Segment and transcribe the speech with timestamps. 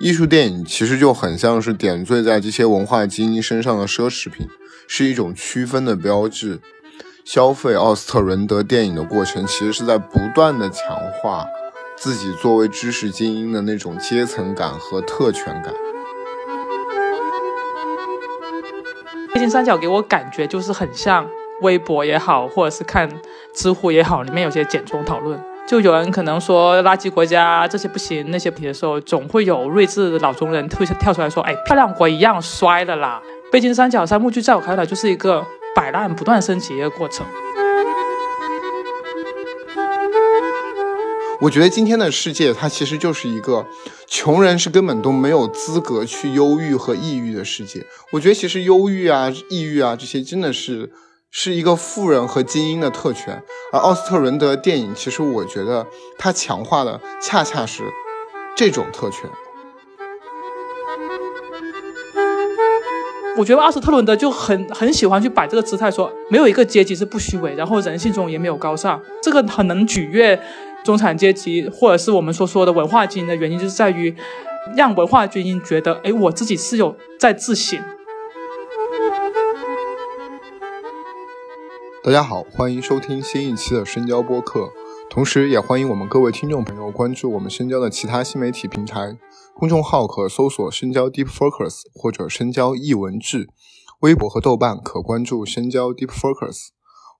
[0.00, 4.48] 艺术电影其实就很像是点缀在这些文化精英身上的奢侈品，
[4.86, 6.60] 是一种区分的标志。
[7.24, 11.44] 消费奥斯特伦德电影的过程，其实是在不断的强化
[11.94, 15.74] 自己作为知识精英的那种阶层感和特权感。
[19.34, 21.28] 飞行三角给我感觉就是很像
[21.62, 23.08] 微博也好，或者是看
[23.54, 25.38] 知乎也好，里面有些简中讨论。
[25.66, 33.20] 就有人可能说垃圾国家这些不行，那些不行的时候，总会有睿智的老中人会跳出来说：“哎，漂亮国一样衰了啦！”
[33.52, 35.44] 北京三角三幕剧在我看来就是一个
[35.74, 37.26] 摆烂不断升级的过程。
[41.40, 43.66] 我觉得今天的世界，它其实就是一个
[44.06, 47.84] 穷人是根本都没有资格去忧郁和抑郁的世界。
[48.12, 50.90] 我觉得其实忧郁啊、抑郁啊这些真的是。
[51.30, 53.42] 是一个富人和精英的特权，
[53.72, 55.86] 而奥斯特伦德电影其实我觉得
[56.18, 57.84] 它强化的恰恰是
[58.56, 59.28] 这种特权。
[63.36, 70.42] 我觉得奥斯特伦德就很很喜欢去摆这个姿态，说没有一个阶级是不虚伪，然后人性中也没有高尚，这个很能取悦
[70.82, 74.12] 中产阶级或者是我们所说的文化精英的原因，就是在于
[74.76, 77.78] 让文化精英觉得，哎，我自己是有在自省。
[82.08, 84.72] 大家好，欢迎收听新一期的深交播客，
[85.10, 89.18] 同时也欢迎我们各位听众朋友关注我们深交的其他新媒体平台。
[89.54, 93.50] 公众号可搜索“深交 Deep Focus” 或者“深交译文志”，
[94.00, 96.68] 微博和豆瓣可关注“深交 Deep Focus”。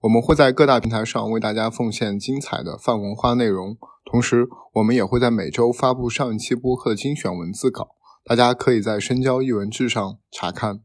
[0.00, 3.76] 我们会在各大平台上为大家奉献精彩的泛文化内容，
[4.10, 7.88] 同时我们也会在每周发布上一期播客的精选文字稿，
[8.24, 10.80] 大家可以在“深交译文志”上查看。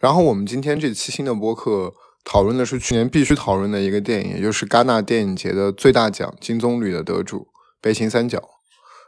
[0.00, 1.94] 然后我们今天这期新的播客。
[2.28, 7.38] 讨论的是去年必须讨论的一个电影，也就是戛纳电影节的最大奖金棕榈的得主
[7.80, 8.38] 《悲情三角》。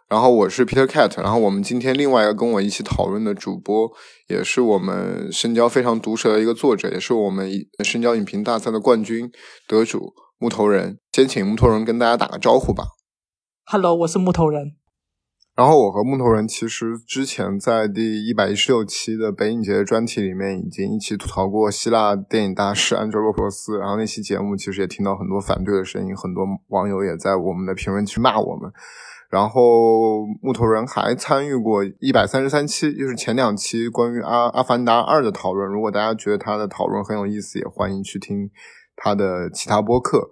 [0.08, 3.90] 然后我是 Peter Cat，然后我们今天另外一个跟我一起讨论的主播，
[4.28, 7.50] 也是我们深交非常毒舌的一个作者，也是我们
[7.84, 9.30] 深交影评大赛的冠军
[9.66, 10.98] 得主木头人。
[11.12, 12.84] 先请木头人跟大家打个招呼吧。
[13.66, 14.77] Hello，我是木头人。
[15.58, 28.70] 然后我和木头人其实之前在第一百一十六期的北影节专题里面已经一起吐槽过希腊电影大师安哲罗珀斯，然后那期节目其实也听到很多反对的声音，很多网友也在我们的评论区骂我们。
[29.28, 35.68] 然后木头人还参与过一百三十三期，就是前两期关于阿阿凡达二的讨论。
[35.68, 38.48] 如果大家觉得他的讨论很有意思，也欢迎去听
[38.94, 40.30] 他的其他播客。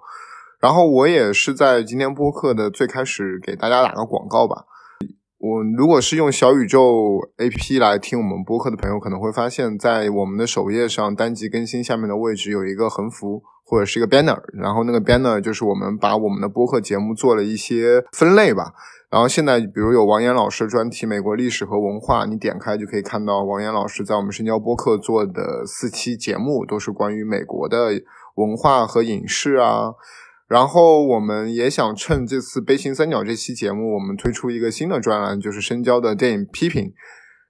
[0.61, 4.67] 然后我也是在今天播客的最开始给大家打个广告吧。
[5.47, 18.73] 我如果是用小宇宙 APP 来听我们播客的朋友，可能会发现，在我们的首页上单集更新下面的位置有一个横幅或者是一个 banner，然后那个 banner 就是我们把我们的播客节目做了一些分类吧。
[19.09, 27.93] 然后现在，比如有王岩老师专题《美国历史和文化》，你点开就可以看到王岩老师在我们深交播客做的四期节目，都是关于美国的
[28.35, 29.93] 文化和影视啊。
[30.49, 36.93] 然后我们也想趁这次悲情三角这期节目，我们推出一个新的专栏，就是深交的电影批评。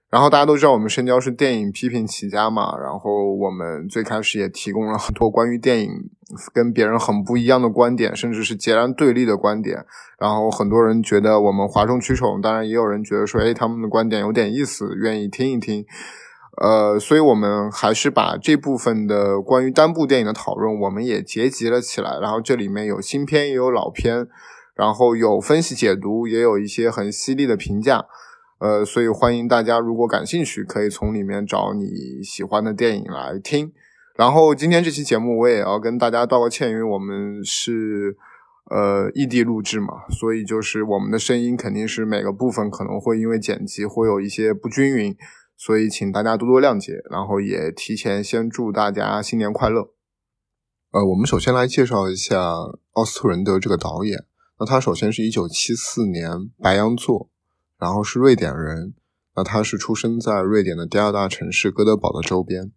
[0.09, 5.91] 然后大家都知道我们深交是电影批评起家嘛，然后我们最开始也提供了很多关于电影
[6.53, 9.85] 跟别人很不一样的观点，甚至是截然对立的观点。
[10.17, 15.85] 然后很多人觉得我们哗众取宠，当然也有人觉得说，哎，他们的观点有点意思，愿意听一听。
[16.59, 22.17] 呃，所以我们还是把这部分的关于单部电影的讨论，我们也结集了起来。
[22.19, 24.27] 然后这里面有新片，也有老片，
[24.75, 28.05] 然后有分析解读，也有一些很犀利的评价。
[28.59, 33.71] 呃，所以欢迎大家，如果感兴趣，可以从里面找你喜欢的电影来听。
[34.15, 38.17] 然后今天这期节目，我也要跟大家道个歉，因为我们是
[38.71, 45.15] 呃异地录制嘛，所以就是我们的声音肯定是每个部分可能会因为剪辑会有一些不均匀。
[45.57, 49.89] 所以，请大家多多谅解，然后也提前先祝大家新年快乐。
[50.91, 52.39] 呃，我们首先来介绍一下
[52.93, 54.25] 奥斯特伦德这个导演。
[54.59, 57.29] 那他首先是一九七四年白羊座，
[57.77, 58.93] 然后是瑞典人。
[59.35, 62.71] 那他是出生在瑞典的第二大城市哥德堡的周边。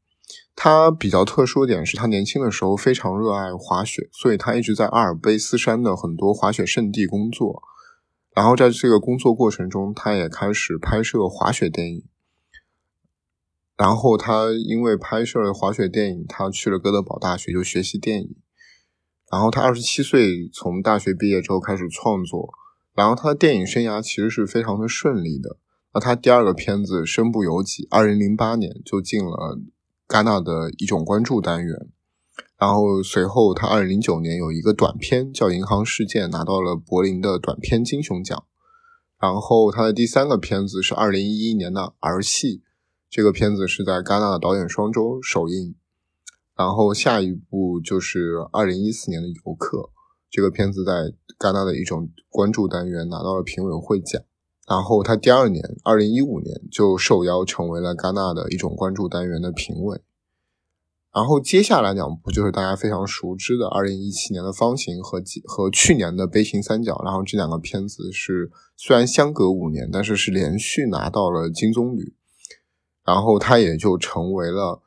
[0.54, 7.62] 他比较特殊的点是他年轻的时候非常热爱滑雪，所以他一直在阿尔卑斯山的很多滑雪圣地工作。
[8.34, 12.04] 然后在这个工作过程中，他也开始拍摄滑雪电影。
[13.80, 18.36] 然后他因为拍摄了滑雪电影，他去了哥德堡大学就学习电影。
[19.32, 22.50] 然后他二十七岁从大学毕业之后开始创作，
[22.94, 25.56] 然后他的电影生涯其实是非常的顺利的。
[25.94, 29.58] 那他第二个片子《身不由己》，二零零八年就进了
[30.06, 31.88] 戛纳的一种关注单元。
[32.58, 38.44] 然后随后他二零零九年有一个短片叫《银行事件》，拿到了柏林的短片金熊奖。
[39.18, 42.58] 然后他的第三个片子是二零一一年的《儿戏》，
[43.10, 45.74] 这个片子是在戛纳的导演双周首映。
[46.56, 49.78] 然后下一部就是二零一四年的《游客》，
[50.30, 54.22] 这个片子在戛纳的一种关注单元拿到了评委会奖。
[54.68, 60.00] 然后他第二年，二零一五年就受邀成为了戛纳的一种关注单元的评委。
[61.12, 66.94] 然后接下来两部就是大家非常熟知的二零一七年的《方形》和和去年的《悲情三角》。
[67.04, 72.12] 然后这两个片子是虽然相隔五年，但是是连续拿到了金棕榈。
[73.10, 74.80] 然后他也就成为了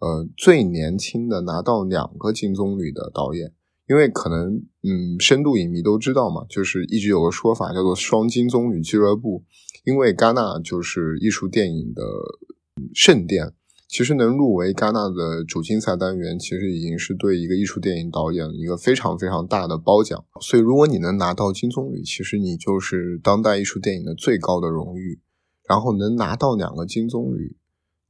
[0.00, 3.52] 呃最年轻的拿到两个金棕榈的导演。
[3.88, 9.44] 因为可能嗯，深度影迷都知道嘛，就是一直有个说法叫做“双金棕榈俱乐部”。
[9.86, 12.02] 因为戛纳就是艺术电影的
[12.92, 13.52] 圣殿。
[13.88, 20.24] 其实能入围戛纳的主竞赛单元，其实已经是对一个艺术电影导演一个非常非常大的褒奖。
[20.40, 25.20] 所以，如果你能拿到金棕榈，其实你就是当代艺术电影的最高的荣誉。
[25.68, 27.54] 然后能拿到两个金棕榈，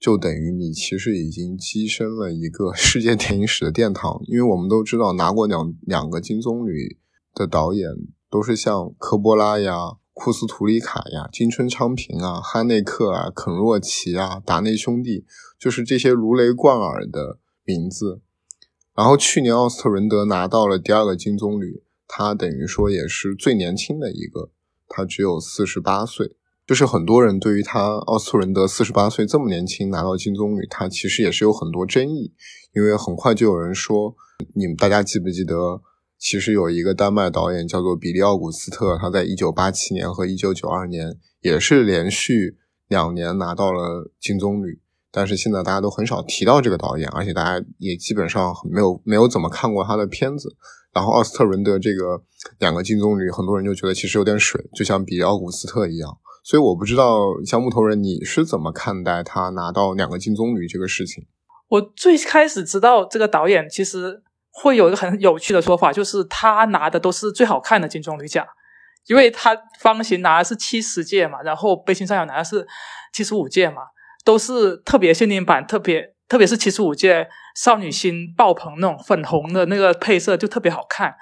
[0.01, 4.21] 就等于你其实已经跻身了一个 世界电影史的殿堂。
[4.27, 6.97] 因为我们都知道，拿过两两个金棕榈
[7.35, 7.87] 的导演，
[8.31, 9.99] 都是像科波拉呀。
[10.13, 15.25] 库斯图里卡呀，金春昌平啊，哈内克啊，肯若奇啊，达内兄弟，
[15.59, 18.21] 就是这些如雷贯耳的名字。
[18.95, 24.51] 然后去年奥斯特伦德拿到了第二个金棕榈，他等于说也是最年轻的一个，
[24.89, 26.37] 他只有四十八岁。
[26.71, 32.33] 就是很多人对于他奥斯特伦德四十八岁这么年轻拿到金棕榈，他其实也是有很多争议，
[32.73, 34.15] 因为很快就有人说，
[34.55, 35.83] 你们大家记不记得？
[36.17, 42.57] 其实有一个丹麦导演叫做比利奥古斯特，他在一九八七年和一九九二年也是连续
[42.87, 44.79] 两年拿到了金棕榈，
[45.11, 50.55] 但是现在大家都很少提到这个导演，而且大家也基本上没有没有怎么看过他的片子。
[50.93, 52.23] 然后奥斯特伦德这个
[52.61, 56.17] 两个金棕榈，很多人就觉得其实有点水，就像比利奥古斯特一样。
[56.43, 61.27] 所以我不知道像木头人你是怎么看待他拿到两个金棕榈这个事情？
[61.69, 64.23] 我最开始知道这个导演其实。
[64.53, 68.45] 会有一个很有趣的说法，就是他拿的都是最好看的金棕榈奖，
[69.07, 72.67] 因为他方形拿的是七十届嘛，然后背心上有拿的是
[73.13, 73.83] 七十五届嘛，
[74.25, 81.15] 都是特别限定版，特别特别是七十五届少女心爆棚那种粉红的那个配色就特别好看。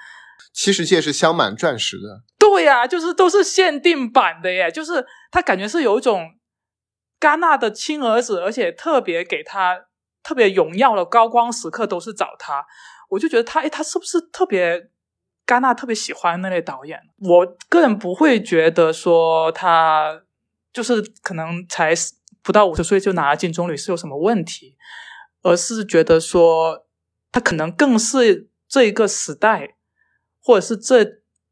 [0.51, 6.35] 七十届是镶满钻石的，对呀，就是都是限定版的耶，就是他感觉是有一种
[7.19, 9.85] 戛纳的亲儿子，而且特别给他
[10.23, 12.65] 特别荣耀的高光时刻都是找他。
[13.09, 14.89] 我就觉得他，哎，他是不是特别
[15.47, 16.99] 戛纳特别喜欢那类导演？
[17.17, 20.21] 我个人不会觉得说他
[20.71, 21.93] 就是可能才
[22.43, 24.75] 不到五十岁就拿了金棕榈是有什么问题，
[25.41, 26.85] 而是觉得说
[27.31, 29.75] 他可能更是这一个时代，
[30.41, 31.05] 或者是这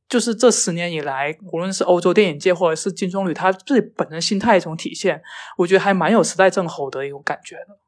[0.10, 5.22] 就是这十年以来，无论是欧洲电影界或者是金棕榈，他自己本人心态一种体现，
[5.57, 7.80] 我觉得还蛮有时代正好的一种感觉的。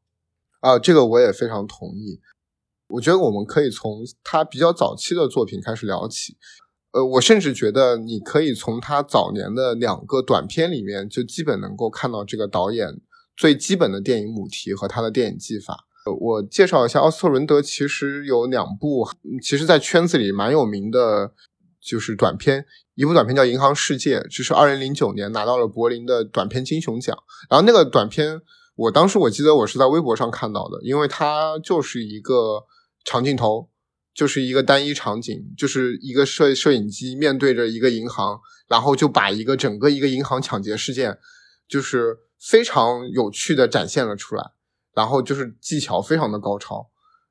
[0.60, 2.20] 啊，这个我也非常同意。
[2.90, 6.36] 我觉得我们可以从他比较早期的作品开始聊起，
[6.92, 13.00] 呃，我甚至觉得你可以从他早年的两个短片里面就基本能够看到这个导演
[13.38, 15.86] 最基本的电影母题和他的电影技法。
[16.14, 19.08] 我介绍一下，奥斯特伦德其实有两部，
[19.42, 21.34] 其实在圈子里蛮有名的，
[21.82, 22.66] 就是短片。
[22.96, 27.18] 一部短片叫《银行世界》，这是二零零九年拿到了柏林的短片金熊奖。
[27.50, 28.42] 然后那个短片，
[28.76, 32.66] 我当时我记得我是在微博上看到的，因为它就是一个。
[33.06, 33.70] 长镜头
[34.14, 38.38] 就是一个单一场景，就是一个摄摄影机面对着一个银行，
[38.68, 41.18] 然后就把一个整个一个银行抢劫事件，
[41.68, 44.52] 就是非常有趣的展现了出来，
[45.00, 46.86] 然后就是技巧非常的高超，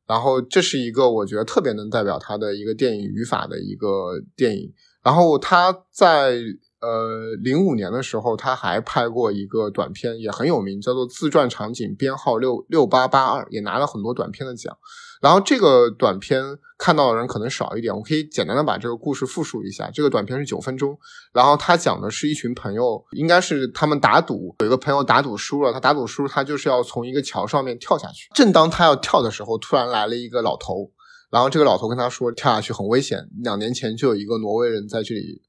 [0.07, 4.73] 然后这是一个我觉得特别能代表他的一个电影语法的一个电影，
[5.03, 6.41] 然后他在。
[6.81, 14.73] 呃，零五年的时候，他还拍过一个短片，也很有名，叫做自传场景编号六六八八二，也拿了很多短片的奖。
[15.21, 16.43] 然后这个短片
[16.79, 19.91] 看到的人可能少一点，我可以简单的把这个故事复述一下。
[19.91, 20.99] 这个短片是九分钟，
[21.33, 28.29] 然后他讲的是一群朋友，应该是他们打赌，有一个朋友打赌输了，他打赌输，他就是要从一个桥上面跳下去。
[28.35, 30.91] 正当他要跳的时候，突然来了一个老头，
[31.31, 33.29] 然后这个老头跟他说，跳下去很危险。
[33.43, 35.43] 两年前就有一个挪威人在这里。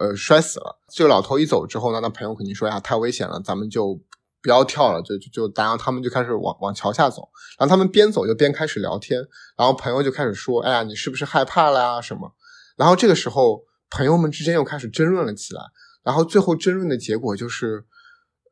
[0.00, 0.78] 呃，摔死了。
[0.94, 4.00] 这个老头一走之后呢，那朋友肯定说呀，太危险了，咱们就
[4.42, 7.28] 不要跳了，就就就，然后他们就开始往往桥下走。
[7.58, 9.20] 然后他们边走就边开始聊天。
[9.56, 12.00] 然后朋友就开始说，哎呀，你是不是害怕了呀？
[12.00, 12.34] 什么？
[12.76, 15.62] 然后这个时候，朋友们之间又开始争论了起来。
[16.02, 17.84] 然后最后争论的结果就是，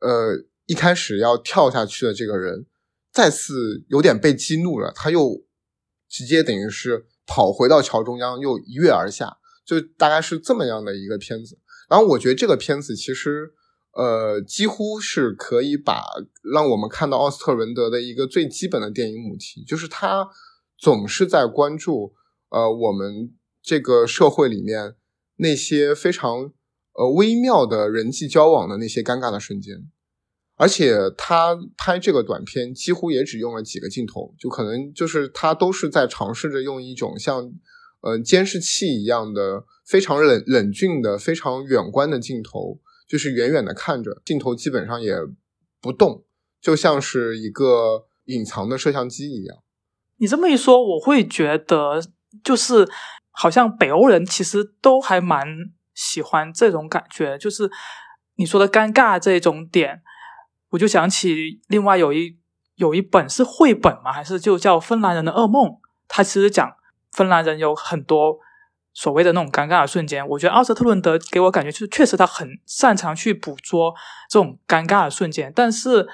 [0.01, 0.35] 呃，
[0.67, 2.67] 一开始要跳下去的这个人
[3.11, 5.43] 再次有点被激怒了，他又
[6.07, 11.57] 直接等于是跑回到桥中央又一跃而下，就大概是这么样的一个片子。
[11.89, 13.51] 然后我觉得这个片子其实
[13.93, 16.03] 呃几乎是可以把
[16.53, 20.29] 让我们看到奥斯特伦德的一个最基本的电影母题，就是他
[20.77, 22.13] 总是在关注
[22.49, 24.95] 呃我们这个社会里面
[25.37, 26.51] 那些非常
[26.93, 29.89] 呃微妙的人际交往的那些尴尬的瞬间。
[30.61, 37.49] 而且他拍这个短片几乎也只用了几个镜头，就可能就是他都是在尝试着用一种像，
[38.01, 42.77] 呃监视器一样的非常冷冷峻的、非常远观的镜头，
[43.09, 45.13] 就是远远的看着，镜头基本上也
[45.81, 46.23] 不动，
[46.61, 49.57] 就像是一个隐藏的摄像机一样。
[50.17, 51.99] 你这么一说，我会觉得
[52.43, 52.87] 就是
[53.31, 55.47] 好像北欧人其实都还蛮
[55.95, 57.71] 喜欢这种感觉，就是
[58.35, 60.03] 你说的尴尬这种点。
[60.69, 62.37] 我就想起另外有一
[62.75, 65.67] 有一本是绘本嘛，还是就叫《芬兰人的噩梦》？
[66.07, 66.71] 它其实讲
[67.13, 68.37] 芬兰人有很多
[68.99, 70.27] 所谓的那种尴尬的瞬间。
[70.27, 73.93] 我觉得奥斯特伦德给我感觉就是确实他很擅长去捕捉
[74.29, 75.53] 这种尴尬的瞬间。
[75.55, 76.05] 但是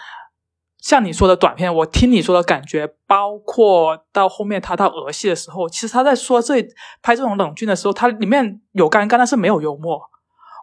[0.77, 6.61] 像你说的短片，我听你说的感觉，包括到后面他到俄戏的时候，其实他在说这
[7.01, 9.99] 拍这种冷峻的时候，他里面有尴尬，但是没有幽默。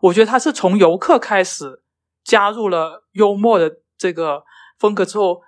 [0.02, 1.82] 我觉得他是从游客开始
[2.22, 3.78] 加入了幽默的。
[3.98, 4.42] 这个
[4.80, 5.42] 风格之后，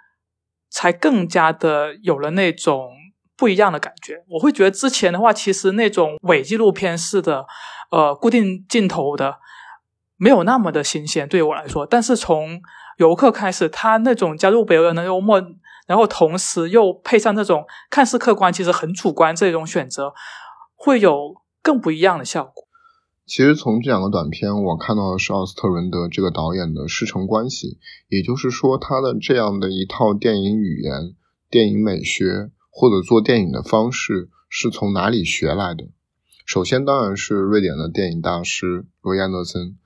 [0.71, 2.93] 才更加的有了那种
[3.37, 4.25] 不一样的感觉。
[4.29, 7.47] 我会觉得之前的话，其实那种伪纪录片式的，
[7.91, 9.37] 呃，固定镜头的，
[10.17, 11.87] 没有那么的新鲜对于我来说。
[11.87, 12.61] 但是从
[12.99, 15.43] 游客开始，他那种加入北欧人的幽默，
[15.87, 20.13] 然后同时又配上那种看似客观，其实很主观这种选择，
[20.77, 22.65] 会有更不一样的效果。
[23.27, 31.15] 其实从这两个短片，我看到的是奥斯特伦德这个导演的师承关系，也就是说，他的这样的一套电影语言、
[31.51, 35.85] 电影美学或者做电影的方式是从哪里学来的？
[36.45, 39.79] 首先当然是瑞典的电影大师罗伊安德森。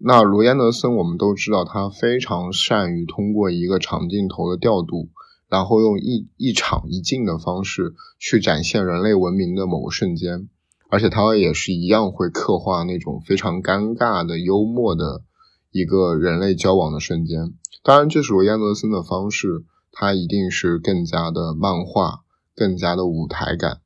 [0.00, 5.10] 那罗伊安德森我们都知道，他非常善于通过一个长镜头的调度，
[5.50, 10.48] 然后用一一场一镜的方式去展现人类文明的某个瞬间。
[10.88, 15.22] 而且他也是一样会刻画那种非常尴尬的幽默的
[15.70, 17.52] 一个人类交往的瞬间。
[17.82, 19.64] 当然，这是罗伊安德森的方式，
[19.96, 22.24] 他一定是更加的漫画，
[22.56, 23.80] 更加的舞台感。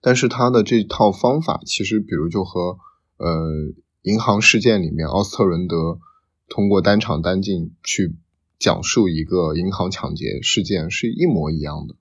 [0.00, 2.76] 但是他的这套方法，其实比如就和
[3.18, 3.48] 呃
[4.02, 6.00] 《银行事件》里面奥斯特伦德
[6.48, 8.16] 通过单场单镜去
[8.58, 11.94] 讲述一个银行抢劫事件是一模一样的。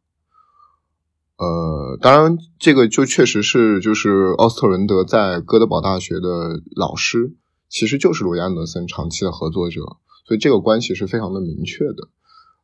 [1.38, 7.36] 呃，当然，这个就确实是，就是奥斯特伦德在哥德堡大学的老师，
[7.70, 12.10] 其实就是罗伊安德森长期的合作者，所以这个关系是非常的明确的。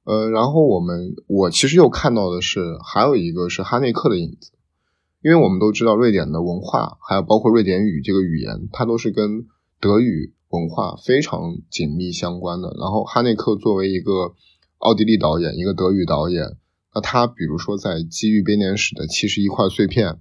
[0.04, 4.52] 呃，然后我们我其实又看到的是，还有一个是哈内克的影子，
[5.22, 9.48] 因为我们都知道瑞典的文化，还有包括瑞典语这个语言，它都是跟
[9.80, 12.76] 德语文化非常紧密相关的。
[12.80, 14.34] 然后哈内克作为一个
[14.80, 16.58] 奥地利导演，一个德语导演。
[16.94, 20.20] 那他比如说在《机遇编年史》的七十一块碎片，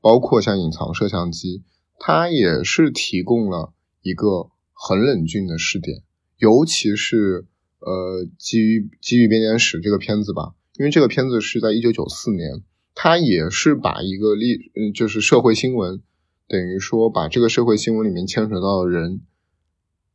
[0.00, 1.62] 包括像隐藏摄像机，
[1.98, 6.02] 它也是提供了一个很冷峻的视点。
[6.38, 7.46] 尤其是
[7.80, 12.62] 呃，《基于基于编年史》这个片子吧，因为这个片子是在一九九四年，
[12.94, 16.02] 它也是把一个历嗯，就是社会新闻，
[16.48, 19.20] 等于说把这个社会新闻里面牵扯到的人，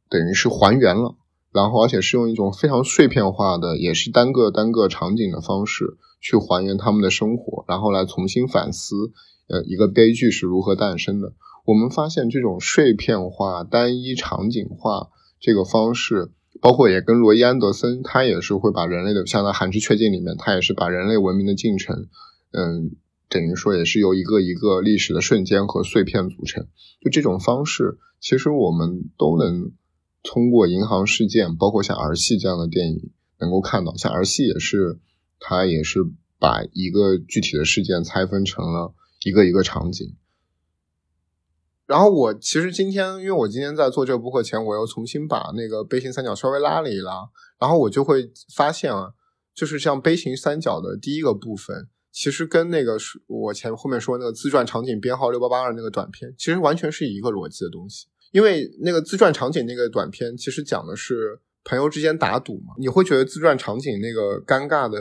[0.09, 1.15] 等于是还原了。
[1.53, 9.11] 然后，而且是用一种非常碎片化的，也是单个单个场景的方式去还原他们的生活，然后来重新反思，
[9.47, 11.33] 呃，一个悲剧是如何诞生的。
[11.65, 16.31] 我们发现这种碎片化、单一场景化这个方式，
[16.63, 22.07] 包括也跟罗伊安德森，他也是会把人类的，像在《寒之雀境》里面，他也是把人类文明的进程，
[22.51, 22.95] 嗯，
[23.27, 26.67] 等于说也是由一个一个历史的瞬间和碎片组成。
[27.01, 29.71] 就这种方式，其实我们都能。
[30.25, 34.97] 通过银行事件，包括像儿戏这样的电影，能够看到，像儿戏也是，
[35.37, 35.99] 它也是
[36.39, 38.93] 把一个具体的事件拆分成了
[39.25, 40.15] 一个一个场景。
[41.85, 49.13] 然后我其实今天，因为我今天在做这个播客前，我又重新把那个悲情三角稍微拉了一拉，然后我就会发现啊，
[49.53, 58.07] 就是像悲情三角的第一个部分，其实跟那个是我前后面说那个自传场景编号六八八二那个短片，其实完全是一个逻辑的东西。
[58.31, 62.73] 因为那个自传场景那个短片，其实讲的是朋友之间打赌嘛。
[62.79, 64.99] 你会觉得自传场景那个尴尬的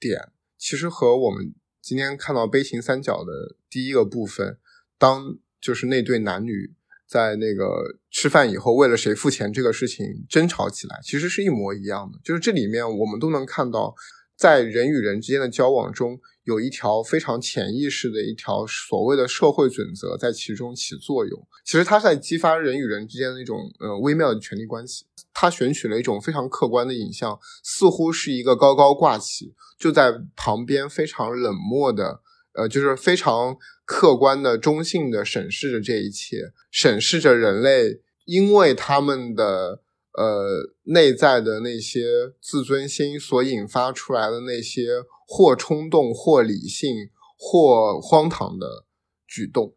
[0.00, 4.58] 点，其实和我们今天看到悲情三角的第一个部分，
[4.98, 6.74] 当就是那对男女
[7.08, 12.18] 在那个吃饭以后，为了谁付钱这个事情争吵起来，其实是一模一样的。
[12.24, 13.94] 就是这里面我们都能看到
[14.36, 21.46] 在人与人之间的交往中，有一条非常潜意识的一条所谓的社会准则在其中起作用。
[21.64, 25.06] 其实它在激发人与人之间的一种呃微妙的权力关系。
[25.34, 32.20] 他选取了一种非常客观的影像，似乎是一个高高挂起，就在旁边非常冷漠的，
[32.54, 39.82] 呃，就是非常客观的、中性的审视着这一切，审视着人类，因为他们的
[40.12, 48.84] 呃内在的那些自尊心所引发出来的那些或冲动、或理性、或荒唐的
[49.26, 49.74] 举动。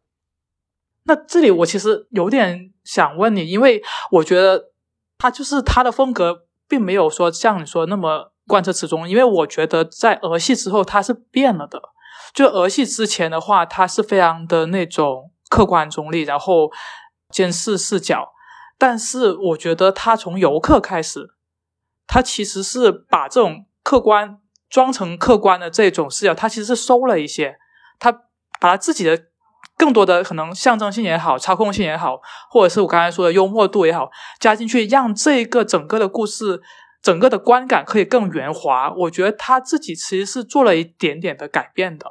[1.05, 4.71] 那这里我其实有点想问你，因为我觉得。
[5.17, 9.07] 他就是他的风格，并没有说像你说那么贯彻始终。
[9.07, 11.81] 因为我觉得在儿戏之后，他是变了的。
[12.33, 16.71] 就儿戏之前的话，他是非常的那种客观中立，然后
[17.29, 18.33] 监视视角。
[18.77, 21.29] 但是我觉得他从游客开始，
[22.07, 24.39] 他其实是把这种客观
[24.69, 27.57] 装成客观的这种视角，他其实是收了一些，
[27.99, 29.25] 他把他自己的。
[29.77, 36.61] 更多的可能象征性也好，操控性也好，或者是我刚才说的幽默度也好，加进去，让这个整个的故事、
[37.05, 38.91] 整个的观感可以更圆滑。
[38.91, 42.07] 我觉得他自己其实是做了一点点的改变的。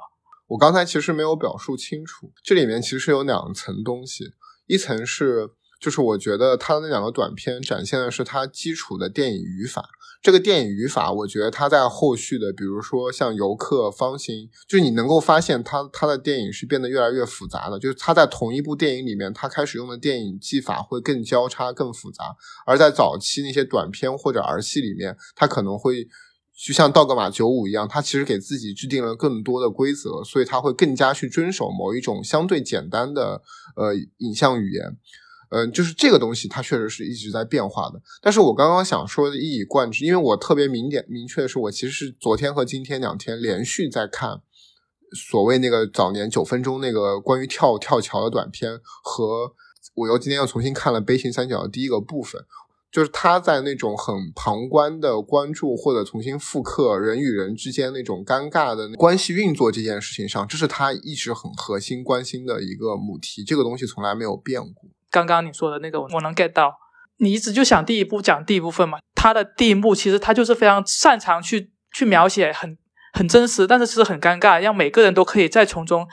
[0.46, 4.34] 我刚才其实没有表述清楚，这里面其实有两层东西，
[4.66, 9.88] 一层是就是我觉得他的那两个短片展现的是他基础的电影语法。
[10.24, 17.78] 这个电影语法，我觉得他在后续的，比如说像游客、方形，就是你能够发现他他的电影是变得越来越复杂的。
[17.78, 22.34] 就是他在同一部电影里面，他开始用的电影技法会更交叉、更复杂。
[22.64, 26.08] 而在早期那些短片或者儿戏里面，他可能会
[26.56, 33.42] 就像道格玛九五一样，他其实给自己制定了更多的规则，所以他会更加去遵守某一种相对简单的
[33.76, 34.96] 呃影像语言。
[35.50, 38.00] 嗯，就是这个东西，它确实是一直在变化的。
[38.22, 44.42] 但是我刚刚想说的一以贯之，因为我特别明点明确的是，我其实是昨天和今天两天连续在看
[45.12, 49.52] 所谓那个早年九分钟那个关于跳跳桥的短片，和
[49.94, 52.42] 我又今天又重新看了《悲情三角》的第一个部分，
[52.90, 64.90] 就是他在那种很旁观的关注或者重新复刻人与人之间那种尴尬的关系运作这件事情上，这是他一直很核心关心的一个母题，这个东西从来没有变过。
[65.14, 66.74] 刚刚你说的那个，我能 get 到。
[67.18, 68.98] 你一直就想第一部讲第一部分嘛？
[69.14, 72.76] 他的第一幕其实他就是非常擅长去去描写很
[73.12, 76.08] 很真实，但是其实很尴尬，让每个人都可以在从中，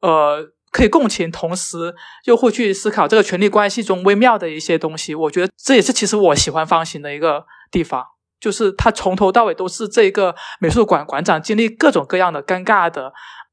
[0.00, 5.14] 呃，可以共情，同时又会去思考这个权力关系中微妙的一些东西。
[5.14, 8.04] 我觉得这也是其实我喜欢方形的一个地方，
[8.40, 13.12] 就是他从头到尾都是这个美术馆馆长经历各种各样的尴尬的、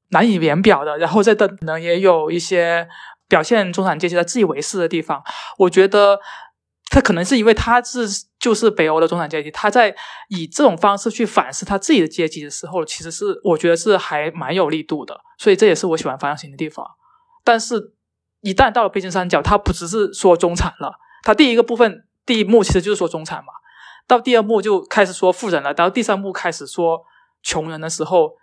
[0.10, 2.88] 难以言表的，然后再等能也有一些。
[3.28, 5.24] 表现中产阶级的自以为是的地方，
[5.58, 6.20] 我觉得
[6.90, 8.08] 他可能是因为他是
[8.40, 9.96] 就是北欧的中产阶级，他在
[10.30, 16.86] 以这种方式去反思他自己的阶级的时候，其实是我觉得是还蛮有力度的，所以这也是我喜欢方向型的地方。
[17.44, 17.94] 但是，
[18.42, 23.54] 一旦到了北京三角，他不只是说中产了，他第一个部分第一幕其实就是说中产嘛，
[24.08, 27.04] 到第二幕就开始说富人了，到第三幕开始说
[27.44, 28.38] 穷人的时候，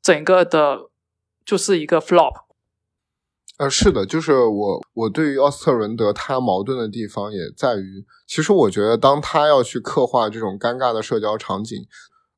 [0.00, 0.90] 整个的
[1.44, 2.47] 就是一个 flop。
[3.58, 11.76] 呃，是的，就是我，我对于奥斯特伦德他矛盾的地方也在于，其实我觉得当他要去刻画这种尴尬的社交场景。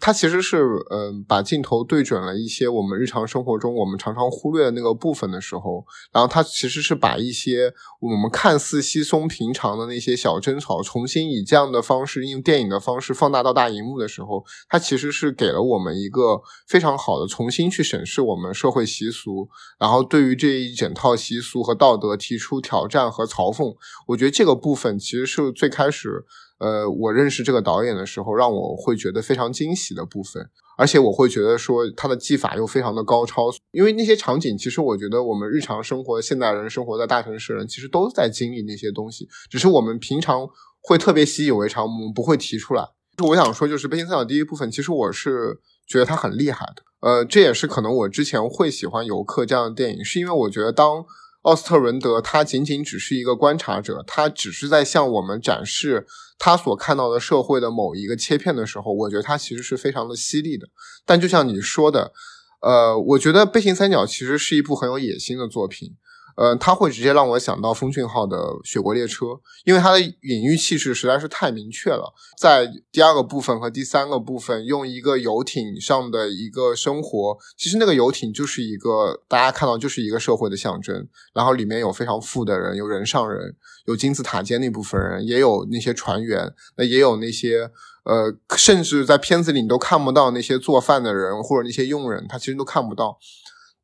[0.01, 23.77] 它其实是，嗯，把镜头对准了一些我们日常生活中我们常常忽略的那个部分的时候，然后它其实是把一些我们看似稀松平常的那些小争吵，重新以这样的方式，用电影的方式放大到大荧幕的时候，它其实是给了我们一个非常好的重新去审视我们社会习俗，然后对于这一整套习俗和道德提出挑战和嘲讽。
[24.07, 26.25] 我觉得这个部分其实是最开始。
[26.61, 30.47] 呃，我认识这个导演的时候，让我会觉得非常惊喜的部分，
[30.77, 40.47] 而且我会觉得说他的技法又非常的高超，因为那些场景，其实我觉得我们日常生活现代人生活在大城市人，其实都在经历那些东西，只是我们平常
[40.83, 42.87] 会特别习以为常，我们不会提出来。
[43.17, 46.83] 就我想说，就是《悲情三角》第一部分，其实我是觉得他很厉害的。
[47.01, 51.07] 呃，这也是可能我之前会喜欢《游客》这样的电影，是因为我觉得当。
[51.43, 56.07] 奥斯特伦德他仅仅只是一个观察者，他只是在向我们展示
[56.39, 60.69] 他所看到的社会的某一个切片的时候，我觉得他其实是非常的犀利的。
[61.07, 62.13] 但就像你说的，
[62.61, 65.97] 呃，我觉得《背心三角》其实是一部很有野心的作品。
[66.41, 69.27] 呃，他会直接让我想到风俊号的《雪国列车》，
[69.67, 72.15] 因为它的隐喻气势实在是太明确了。
[72.39, 81.07] 在第二个部分和第三个部分，用一个游艇上的一个生活，其实那个游艇就是一个大家看到就是一个社会的象征。
[81.35, 87.71] 然后里面有非常富的人，有人上人，有金字塔尖那部分人，也有那些船员，那也有那些
[88.05, 93.19] 呃，甚至在片子里你都看不到那些做饭的人或者那些佣人，他其实都看不到。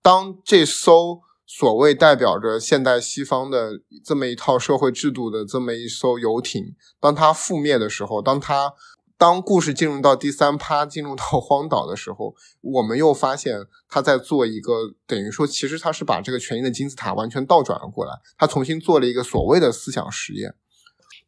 [0.01, 8.75] 当这艘所谓代表着现代西方的这么一套社会制度的这么一艘游艇，当它覆灭的时候，当它
[9.17, 20.55] 当故事进入到第三趴，进入到荒岛的时候，我们又发现他在做一个等于说，其实他是把这个权力的金字塔完全倒转了过来，他重新做了一个所谓的思想实验，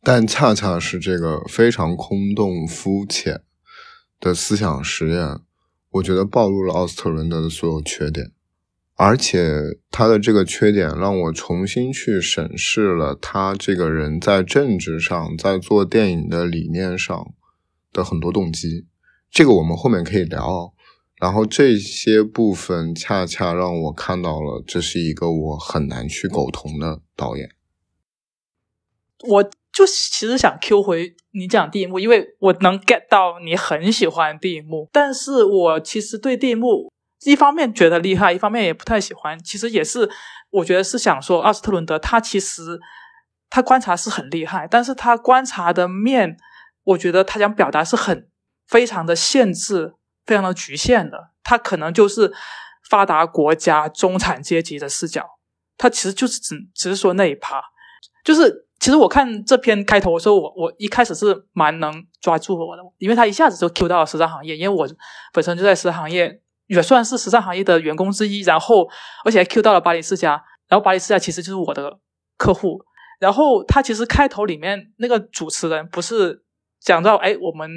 [0.02, 3.42] 但恰恰是这个非常空洞肤浅
[4.20, 5.38] 的思想实验，
[5.92, 8.32] 我觉得暴露了奥斯特伦德的所有缺点。
[9.00, 17.32] 而且他的这个缺点让我重新去审视了他这个人在政治上、在做电影的理念上
[17.92, 18.86] 的很多动机。
[19.30, 20.74] 这个我们后面可以聊。
[21.20, 27.50] 然后这些部分恰恰让我看到了，这是一个我很难去苟同的导演。
[29.28, 36.92] 我就其实想 Q 回你讲第一幕，因为我能 get 到你很喜欢第一幕，但是我其实对第一幕。
[37.24, 39.36] 一方面觉得厉害，一方面也不太喜欢。
[39.42, 40.08] 其实也是，
[40.50, 42.78] 我觉得是想说，奥斯特伦德他其实
[43.50, 46.36] 他观察是很厉害，但是他观察的面，
[46.84, 48.28] 我觉得他想表达是很
[48.68, 51.30] 非常的限制，非常的局限的。
[51.42, 52.32] 他可能就是
[52.88, 55.26] 发达国家中产阶级的视角，
[55.76, 57.60] 他其实就是只只是说那一趴。
[58.22, 64.88] 就是其实我看这篇开头的时候，我我一开始是蛮能抓住我的，因为他一下子就 Q 到了时尚行业，因为我
[65.32, 66.40] 本身就在时尚行业。
[66.68, 68.88] 也算是时尚行业的员工之一，然后
[69.24, 71.98] 而且还 Q 到了巴黎世家，然后巴黎世家其实就是我的
[72.36, 72.78] 客户。
[73.18, 76.44] 然后他其实开头里面那个主持人不是
[76.80, 77.68] 讲到，哎，我们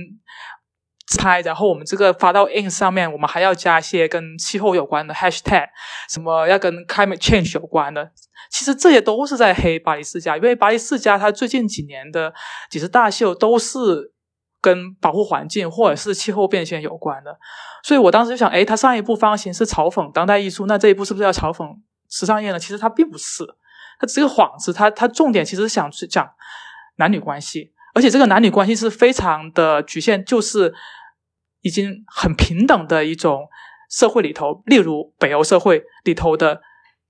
[1.18, 5.68] 拍，然后我们这个发到 ins 上面，我们还要加一些跟气候有关的 hashtag，
[6.10, 8.12] 什么要跟 climate change 有关的。
[8.52, 12.34] 其实这些都是在黑巴黎世家，因为巴黎世家它最近几年的
[12.70, 14.14] 几次大秀都是。
[14.62, 17.36] 跟保护环境或者是气候变迁有关的，
[17.84, 21.76] 所以我当时就想，哎，他上一部方形是嘲讽当代艺术，那这一部是不是要嘲讽
[22.10, 22.60] 时尚业呢？
[22.60, 23.43] 其实他并不是，
[24.00, 26.30] 他只是个幌子，他他重点其实想去讲
[26.97, 30.71] 男女关系，而且这个男女关系是非常的局限，就是
[31.62, 33.47] 已经很平等的一种
[33.89, 36.62] 社会里头，例如北欧社会里头的，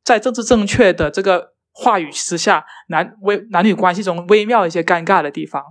[0.05, 5.61] 在政治正确的这个话语之下，男微男女关系中微妙一些尴尬的地方。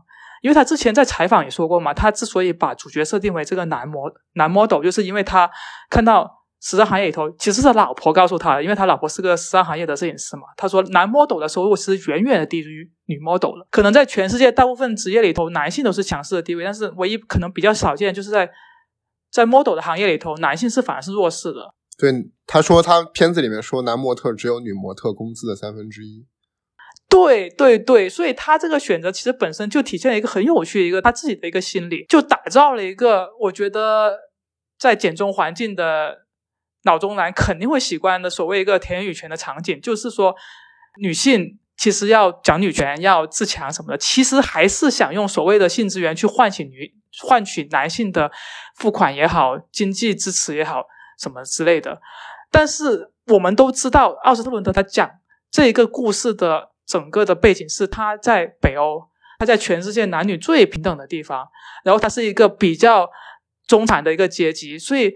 [0.41, 5.51] 因为他之前在采访也说过嘛，他之所以把主角设定为这个男模男 model，就是因为他
[5.91, 6.31] 看到
[6.63, 10.43] 时尚行业里头其实是老婆告诉他的，因为他老婆是个时尚行业的摄影师嘛。
[10.57, 18.51] 他说男 model 的收入是远远的低于女 model 了，可能在全世界大部分职业里头，男性都是强势的地位，但是唯一可能比较少见就是在
[19.31, 21.75] 在 model 的行业里头，男性是反而是弱势的。
[21.99, 22.13] 对，
[22.47, 26.27] 他说他片子里面说男模特只有女模特工资的三分之一。
[27.11, 34.17] 对对对，所以他这个选择其实本身就体现了一个很有趣的一个他自己的一个心理，就打造了一个我觉得
[34.79, 36.27] 在简中环境的
[36.85, 40.35] 脑中男肯定会习惯的所谓一个田园女权的场景，就是说
[41.01, 46.95] 女性其实要讲女权、要自强什么的，其实还是想用所谓的性资源去唤醒女、
[47.25, 48.31] 换取男性的
[48.77, 50.85] 付款也好、经济支持也好
[51.19, 52.01] 什么之类的。
[52.53, 55.11] 但是我们都知道，奥斯特伦德他讲
[55.51, 56.70] 这一个故事的。
[56.91, 59.05] 整个的背景是他在北欧，
[59.39, 61.47] 他在全世界男女最平等的地方，
[61.85, 63.09] 然后他是一个比较
[63.69, 65.15] 中产的一个阶级，所以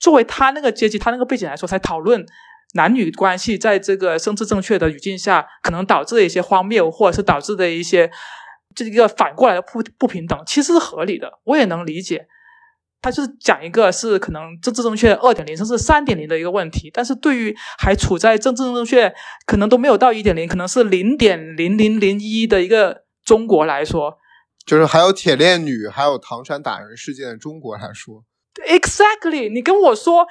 [0.00, 2.26] 作为他那个阶级，他那个背景来说，才讨论
[2.74, 8.10] 男女关系在这个政治正确的语境下，可能导致的一些荒谬，或者是导致的一些
[8.74, 12.26] 这一个反过来的不不平等，其实是合理的，我也能理解。
[13.06, 19.14] 他就是讲一个是可能政治正确二点零甚至三点零的一个问题，但是对于还处在政治正确
[19.46, 24.18] 可能都没有到一点零，可能是零点零零零一的一个中国来说，
[24.66, 28.24] 就是还有铁链女，还有唐山打人事件的中国来说
[28.66, 30.26] ，exactly，你跟我说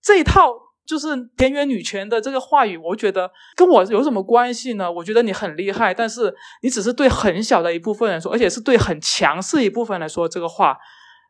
[0.00, 0.52] 这一套
[0.86, 4.92] 就是田园女权的这个话语，我觉得跟我有什么关系呢？
[4.92, 10.76] 我觉得你很厉害，但是你只是对很小的一部分人说，而且是对很强势一部分来说这个话。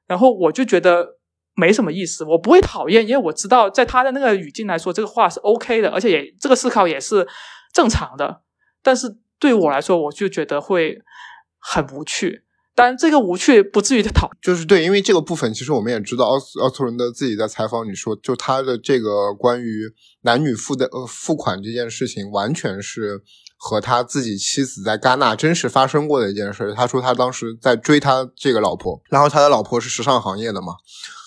[0.07, 1.17] 然后我就觉得
[1.55, 7.27] 没什么意思，我不会讨厌，因为我知道在他的那个语境来说，这个话是 OK 的，而且也这个思考也是
[7.73, 8.43] 正常的。
[8.83, 10.99] 但是对我来说，我就觉得会
[11.59, 12.43] 很无趣。
[12.77, 19.85] 但这个无趣不至于讨，就是对，因为这个部分其实我们也知道，奥斯奥斯伦的自己在采访里说，就他的这个关于
[20.23, 23.23] 男女付的呃付款这件事情，完全是
[23.65, 26.75] 和他自己妻子在戛纳真实发生过的一件事。
[26.77, 30.75] 他说他当时在追他这个老婆，然后他的老婆是时尚行业的嘛，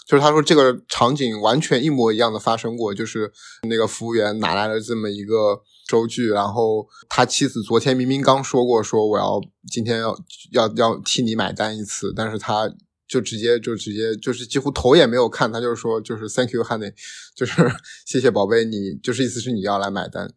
[0.05, 3.31] 就是他说这个场景完全一模一样的发生过，就是
[3.67, 5.63] 那个服务员拿来了这么一个。
[5.89, 9.39] 收据，然后他妻子昨天明明刚说过，说我要
[9.71, 10.13] 今天要
[10.51, 12.69] 要要替你买单一次，但是他
[13.07, 16.91] 就直接就直接就是几乎头也没有看，他就是说就是 Thank you, honey，
[17.33, 17.53] 就是
[18.05, 20.29] 谢谢宝贝，你就是意思是你要来买单，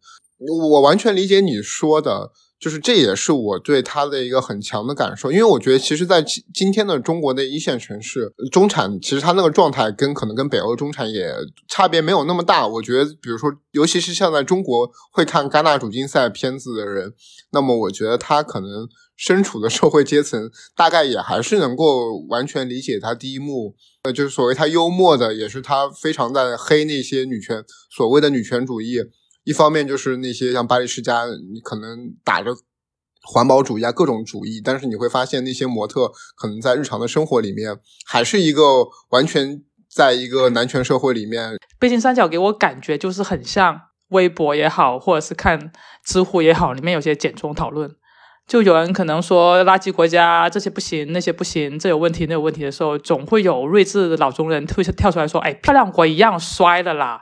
[0.71, 2.31] 我完全理解你说的。
[2.61, 11.33] 就是这也是我对他的一个很强的感受，因为我觉得其实，在今今天的中国的一线城市，中产其实他那个状态跟可能跟北欧中产也
[11.67, 12.67] 差别没有那么大。
[12.67, 17.11] 我觉得，比如说，尤其是像在中国会看戛纳主竞赛片子的人，
[17.51, 23.73] 那么我觉得他可能身处的社会阶层，大概也还是能够完全理解他第一幕，
[24.03, 28.99] 呃，就是所谓他幽默的，也是他非常在黑那些女权所谓的女权主义。
[29.51, 32.51] 一方面就是那些像巴黎世家，你可能打着
[33.21, 39.61] 环保主义啊各种主义，但是你会发现那些模特可能在日常的生活里面，还是一个完全
[39.93, 41.57] 在一个男权社会里面。
[41.77, 45.73] 背心三角给我感觉就是很像微博也好，或者是看
[46.05, 47.93] 知乎也好，里面有些简中讨论，
[48.47, 57.21] 就有人可能说垃圾国家这些不行，那些不行，这有问题那有问题的时候，总会有睿智的老中人突跳出来说：“哎，漂亮国一样衰的啦。”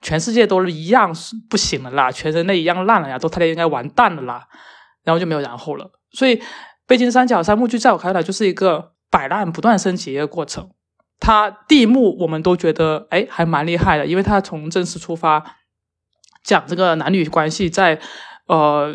[0.00, 4.46] 全世界都一样是不行了啦，全人类一样烂了呀，都他应该完蛋了啦，
[5.02, 5.90] 然后就没有然后了。
[6.12, 6.40] 所以
[6.86, 10.70] 北京三角三幕剧在我看来就是一个摆烂不断升级一个过程。
[11.18, 15.56] 它第一幕我们都觉得哎还蛮厉害的，因为它从正式出发
[16.44, 18.00] 讲这个男女关系在
[18.46, 18.94] 呃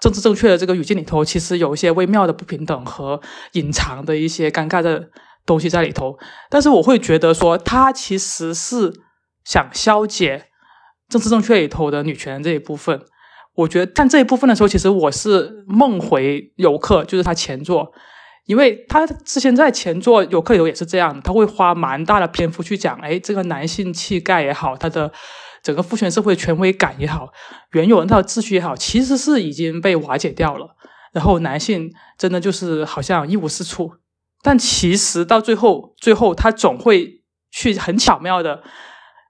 [0.00, 3.20] 政治正确的这个语境里头，其实有一些微妙的不平等和
[3.52, 5.10] 隐藏的一些尴尬的
[5.44, 6.16] 东西在里头。
[6.48, 9.05] 但是我会觉得说它其实是。
[9.46, 10.46] 想消解
[11.08, 13.00] 政治正确里头的女权这一部分，
[13.54, 17.92] 我觉得看这一部分的时候，其实我是梦回游客，就是他前作，
[18.46, 25.12] 因为他之前在前作游客里头也是这样，他会花蛮大的篇幅去讲，哎，这个男性气概也好，他的
[25.62, 27.28] 整个父权社会权威感也好，
[27.70, 30.74] 原有的那套秩序也好，其实是已经被瓦解掉了，
[31.12, 33.92] 然后男性真的就是好像一无是处，
[34.42, 38.64] 但其实到最后，最后他总会去很巧妙的。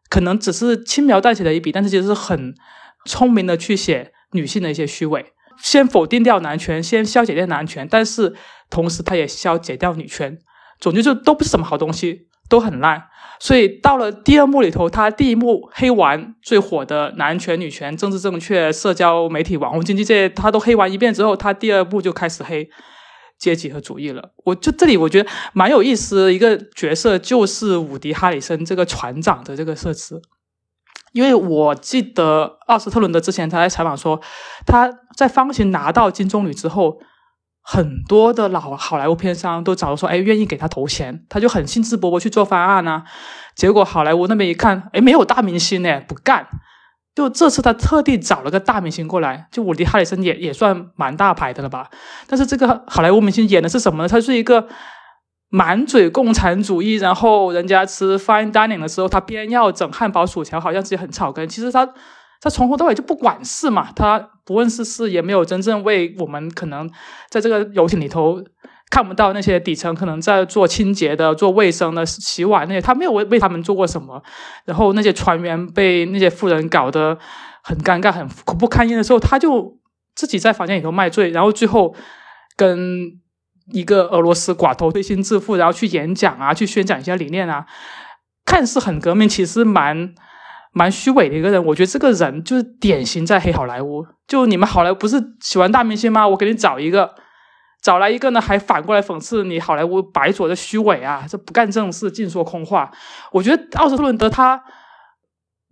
[0.09, 2.55] 可能只是轻描淡写的一笔，但是其实是很
[3.05, 8.35] 聪明的去写女性的一些虚伪，先否定掉男权，先消解掉男权，但是
[8.71, 10.39] 同时他也消解掉女权，
[10.81, 13.05] 总之就都不是什么好东西，都很烂。
[13.39, 22.71] 所以到了第二幕里头，他第一幕黑完最火的男权、女权、政治正确、社交媒体、网红经济这些，他都黑完一遍之后，他第二部就开始黑。
[23.39, 30.21] 阶级和主义了，我就这里我觉得蛮有意思一个角色，就是伍迪·哈里森这个船长的这个设置。
[31.13, 34.21] 因为我记得奥斯特伦德之前他在采访说，
[34.67, 36.99] 他在方形拿到金棕榈之后，
[37.63, 43.05] 很多的老好莱坞片商都找说，哎，愿意给他投钱，他就很兴致勃勃去做方案呢。
[43.55, 46.47] 结果好莱坞那边一看，哎，没有大明星呢，不干。
[47.17, 51.89] 就这次他特地找了个大明星过来，就伍迪·哈里森也也算蛮大牌的了吧？
[52.29, 54.09] 但是这个好莱坞明星演的是什么呢？
[54.09, 54.69] 他是一个
[55.49, 61.49] 满嘴共产主义，然后人家吃 fine dining 的时候，他边要整汉堡薯条，好像自己很草根。
[61.49, 61.89] 其实他
[62.43, 66.91] 他从头到尾就不管事嘛，他不问世事，也没有真正为我们可能
[67.31, 68.45] 在这个游艇里头。
[68.89, 74.23] 看不到那些底层可能在做清洁的、做卫生的、洗碗那些，他没有为为他们做过什么。
[74.65, 77.19] 然后那些船员被那些富人搞得
[77.63, 79.77] 很尴尬、很苦不堪言的时候，他就
[80.15, 81.95] 自己在房间里头卖醉，然后最后
[82.57, 83.19] 跟
[83.73, 87.67] 一个俄罗斯寡头推心置腹，然后去演讲啊，去宣讲一些理念啊，
[88.45, 90.15] 看似很革命，其实蛮
[90.73, 91.63] 蛮虚伪的一个人。
[91.67, 96.29] 我觉得这个人就是典型在黑好莱坞，就你们好莱坞不是喜欢大明星吗？
[96.29, 97.17] 我给你找一个。
[97.87, 101.25] 找来一个呢，还反过来讽刺你好莱坞白左的虚伪啊！
[101.29, 102.91] 这不干正事，净说空话。
[103.31, 104.61] 我觉得奥斯特伦德他，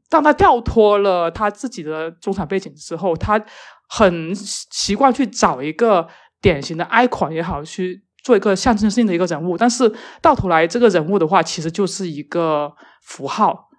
[0.08, 3.44] 当他跳脱了他自己的中产背景之后，他
[3.88, 6.06] 很习惯去找一个
[6.40, 9.58] 典型的 icon 也好，去做一个象征性的一个人物。
[9.58, 12.72] 但是到头来，这个人物的话，其实就是一个
[13.02, 13.70] 符号。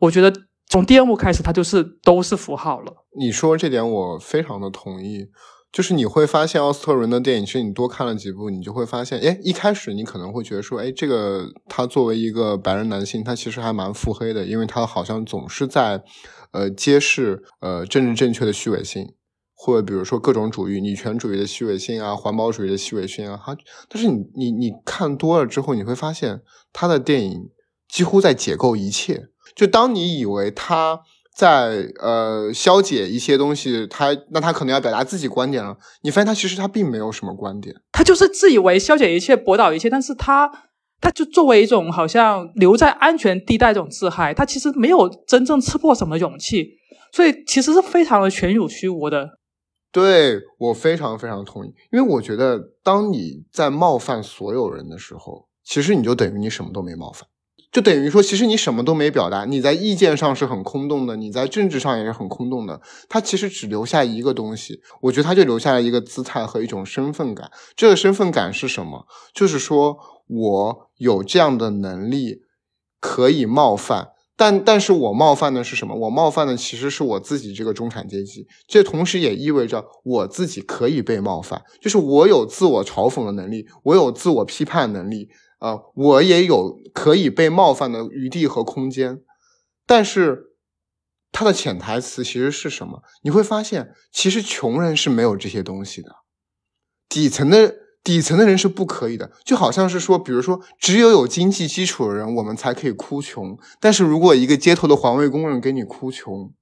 [0.00, 0.30] 我觉得
[0.66, 2.92] 从第二幕开始，他就是都是符号了。
[3.18, 5.30] 你说这点，我非常的同意。
[5.70, 16.02] 就是你会发现奥斯特伦的电影，其实你多看了几部，你就会发现，哎，一开始你可能会觉得说，哎，这个他作为一个白人男性，他其实还蛮腹黑的，因为他好像总是在，
[16.52, 19.12] 呃，揭示呃政治正确的虚伪性，
[19.54, 23.56] 或者比如说各种主义，女权主义的虚伪性啊，环保主义的虚伪性啊，他，
[23.88, 26.40] 但是你你你看多了之后，你会发现
[26.72, 27.50] 他的电影
[27.88, 29.28] 几乎在解构一切。
[29.54, 31.00] 就当你以为他
[31.38, 40.50] 在呃消解一些东西，他那他可能要表达自己观点了，你发现他其实他并没有什么观点，他就是自以为消解一切，驳倒一切，但是他
[41.00, 46.70] 他就作为一种好像留在安全地带这种自嗨，他其实没有真正刺破什么勇气，
[47.12, 49.38] 所以其实是非常的全有虚无的。
[49.92, 57.28] 对我非常非常同意，因为我觉得当你在冒犯所有人的时候，其实你就等于你什么都没冒犯，
[57.70, 62.80] 就等于说其实你什么都没表达，你在意见上是很空洞的，你在政治上也是很空洞的。
[63.08, 67.50] 他其实只留下一个东西，我觉得他就留下了一个姿态和一种身份感。
[67.76, 69.06] 这个身份感是什么？
[69.34, 72.42] 就是说我有这样的能力
[73.00, 74.08] 可以冒犯。
[74.40, 75.96] 但但是我冒犯的是什么？
[75.96, 85.28] 我冒犯的其实是我自己这个中产阶级，这同时也意味着我自己可以被冒犯，就是我有自我嘲讽的能力，我有自我批判能力，
[85.58, 89.20] 啊，我也有可以被冒犯的余地和空间。
[89.86, 90.54] 但是
[91.30, 93.02] 它的潜台词其实是什么？
[93.22, 96.10] 你会发现，其实穷人是没有这些东西的，
[97.08, 97.74] 底层的。
[98.04, 103.58] 底层的人是不可以的，就好像是说，比如说，只有有经济基础的人，我们才可以哭穷。
[103.80, 106.54] 但是如果一个街头的环卫工人给你哭穷，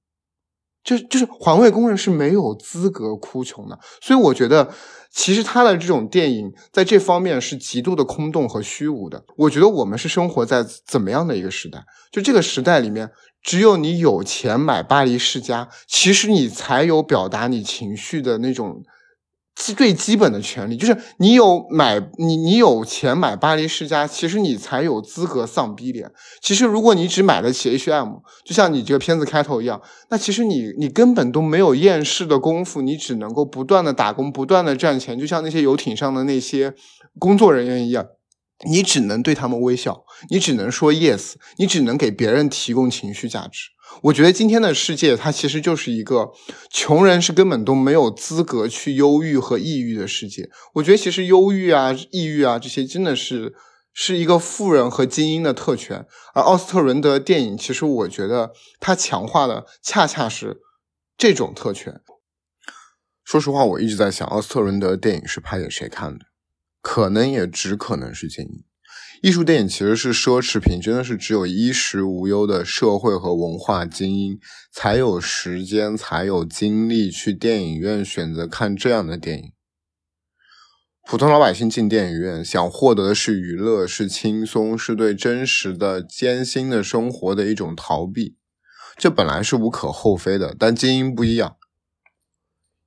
[0.83, 3.79] 就就是环卫工人是没有资格哭穷的。
[4.01, 4.73] 所以我觉得，
[5.17, 9.25] 其实他的这种电影在这方面是极度的空洞和虚无的。
[9.35, 11.83] 我觉得我们是生活在怎么样的一个时代？
[12.11, 13.09] 就这个时代里面，
[13.41, 18.83] 只有你有钱买巴黎世家，其实你才有表达你情绪的那种。
[19.57, 26.11] 基最基本的权利就是你有买你你有钱买巴黎世家，其实你才有资格丧逼脸。
[26.39, 36.75] 其实如果你只买得起 H&M，就像你这个片子开头一样，那其实你你根本都没有厌世的功夫，你只能够不断的打工，不断的赚钱，就像那些游艇上的那些
[37.17, 38.05] 工作人员一样。
[38.65, 43.69] 你只能对他们微笑，你只能说 yes，你只能给别人提供情绪价值。
[44.01, 46.31] 我觉得今天的世界，它其实就是一个
[46.71, 50.49] 穷人是根本都没有资格去忧郁和抑郁的世界。
[50.73, 53.53] 我觉得其实忧郁啊、抑郁啊这些，真的是
[53.93, 56.05] 是一个富人和精英的特权。
[56.33, 60.57] 而奥斯特伦德电影，其实我觉得它强化的恰恰是
[61.17, 62.01] 这种特权。
[63.23, 66.25] 说实话，我一直在想，奥斯特伦德电影是拍给谁看的？
[66.89, 68.63] 可能也只可能是精英。
[69.21, 74.39] 艺术电影其实是奢侈品，真的是只有衣食无忧的社会和文化精英
[74.71, 79.51] 才有时间、才有精力去电影院选择看这样的电影。
[81.05, 88.37] 普通老百姓进电影院想获得的是娱乐、是轻松、是对真实的艰辛的生活的一种逃避，
[88.95, 90.55] 这本来是无可厚非的。
[90.57, 91.57] 但精英不一样。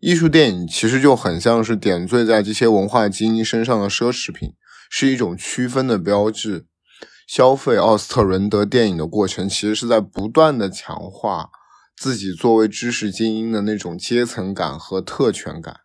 [0.00, 4.54] 艺术电影其实就很像是点缀在这些文化精英身上的奢侈品，
[4.88, 6.66] 是一种区分的标志。
[7.26, 11.50] 消费奥斯特伦德电影的过程，其实是在不断的强化
[11.96, 15.80] 自己作为知识精英的那种阶层感和特权感。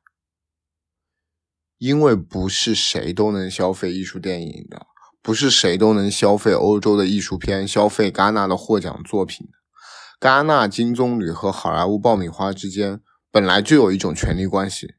[1.77, 4.87] 因为不是谁都能消费艺术电影的，
[5.21, 9.49] 不是谁都能消费欧洲的艺术片、消费戛纳的获奖作品。
[10.21, 13.01] 戛纳金棕榈和好莱坞爆米花之间。
[13.35, 14.95] 本来就有一种权力关系，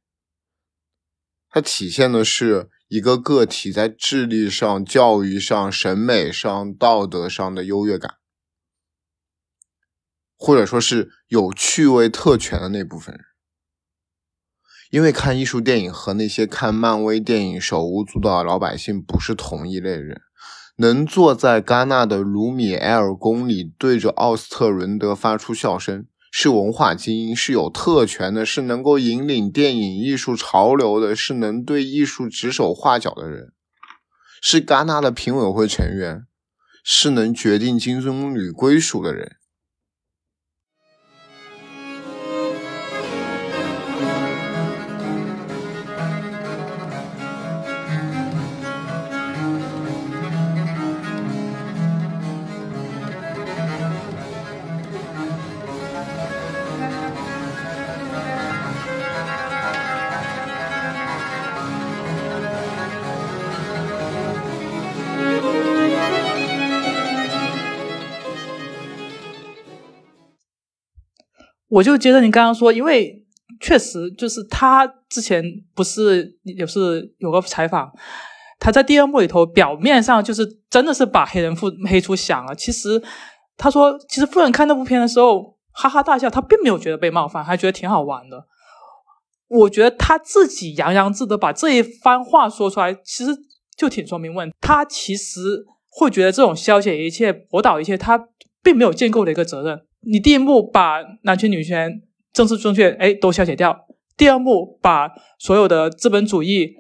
[1.49, 8.17] 它体现的是一个个体在智力上、教育上、审美上、道德上的优越感，
[10.37, 13.25] 或者说是有趣味特权的那部分人。
[14.91, 20.21] 因为看艺术电影和那些看漫威电影手舞足蹈的老百姓不是同一类人，
[20.77, 26.07] 能坐在戛纳的卢米埃尔宫里对着奥斯特伦德发出笑声。
[26.39, 33.55] 是文化精英，是有特权的，是能够引领电影艺术潮流的，是能对艺术指手画脚的人，
[34.43, 36.27] 是戛纳的评委会成员，
[36.85, 39.37] 是能决定金棕榈归属的人。
[71.77, 73.23] 我就接着你刚刚说，因为
[73.61, 77.93] 确实就是他之前不是也是有个采访，
[78.59, 82.55] 他在第二幕里头表面上就是真的是把黑人妇黑出翔了。
[82.55, 83.03] 其实
[83.59, 88.47] 他说，其实夫人看那部片的时候哈哈大笑，他并没有觉得被冒犯，还觉得挺好玩的。
[89.49, 93.37] 我觉得他自己洋洋自得把这一番话说出来，其实
[93.77, 94.51] 就挺说明问。
[94.63, 98.29] 他其实会觉得这种消解一切、驳倒一切，他
[98.63, 99.83] 并没有建构的一个责任。
[100.07, 102.03] 你第一幕把男权、女权、
[102.33, 103.73] 政治正确，哎，都消解掉；
[104.17, 106.75] 第二幕把所有的资本主义、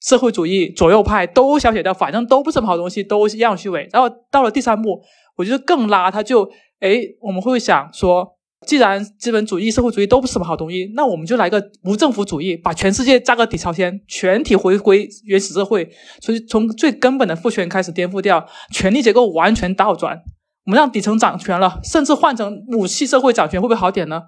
[0.00, 3.88] 社会主义、左右派都消解掉，反正都不是什么好东西，都一样虚伪。
[3.92, 5.00] 然后到了第三幕，
[5.36, 6.50] 我觉得更拉，他就
[6.80, 8.34] 哎，我们会想说。
[8.66, 15.88] 既然资本主义、社会主义都不是什么好东西，那我们就来个无政府主义，把全世界扎个底朝天，全体回归原始社会，
[16.20, 20.20] 所以从最根本的父权开始颠覆掉，权力结构完全倒转，
[20.66, 24.22] 我们让底层掌权了，甚至换成母系社会掌权，会不会好点呢？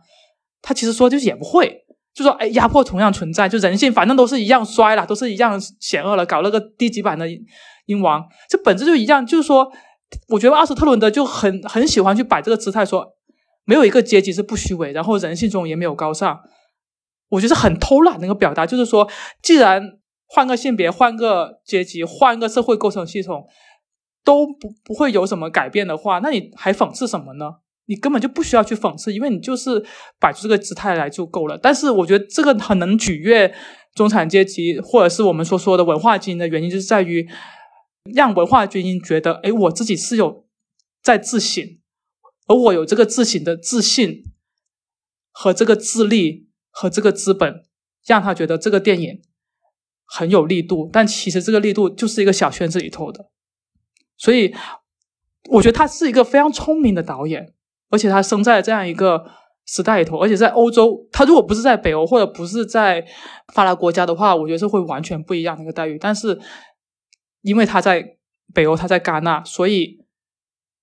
[0.62, 1.84] 他其实说就是也不会，
[2.14, 7.26] 就说哎，压迫同样存在，就人性反正都是一样衰了，都是一样险恶了，搞了个低级版的
[7.86, 9.70] 英王，这本质就一样，就是说，
[10.28, 13.14] 我觉得阿斯特伦德就很很喜欢去摆这个姿态说。
[13.64, 16.40] 没有一个阶级是不虚伪，然后人性中也没有高尚。
[17.28, 19.06] 我觉得很偷懒那个表达，就是说，
[19.42, 23.46] 既然换个性别、换个阶级、换个社会构成系统
[24.28, 27.46] 都不不会有什么改变的话，那你还讽刺什么呢？
[27.86, 29.82] 你根本就不需要去讽刺，因为你就是
[30.20, 31.56] 摆出这个姿态来就够了。
[31.56, 33.54] 但是我觉得这个很能取悦
[33.94, 37.26] 中产阶级，或者是我们所说的文化精英的原因，就是在于
[38.14, 40.44] 让文化精英觉得，哎，我自己是有
[41.02, 41.64] 在自省。
[42.48, 44.24] 而我有这个自省的自信
[45.30, 47.64] 和这个自立和这个资本，
[48.06, 49.22] 让他觉得这个电影
[50.04, 53.30] 很有力度，但其实这个力度就是一个小圈子里头的。
[54.18, 54.54] 所以，
[55.48, 57.54] 我觉得他是一个非常聪明的导演，
[57.88, 59.24] 而且他生在这样一个
[59.64, 63.06] 时代里头，而且在欧洲，他如果不是在北欧或者不是在
[63.54, 65.96] 发达国家的话，我觉得是会完全不一样的一个待遇。
[65.98, 66.38] 但是，
[67.40, 68.16] 因为他在
[68.52, 69.96] 北欧，他在戛纳，所以。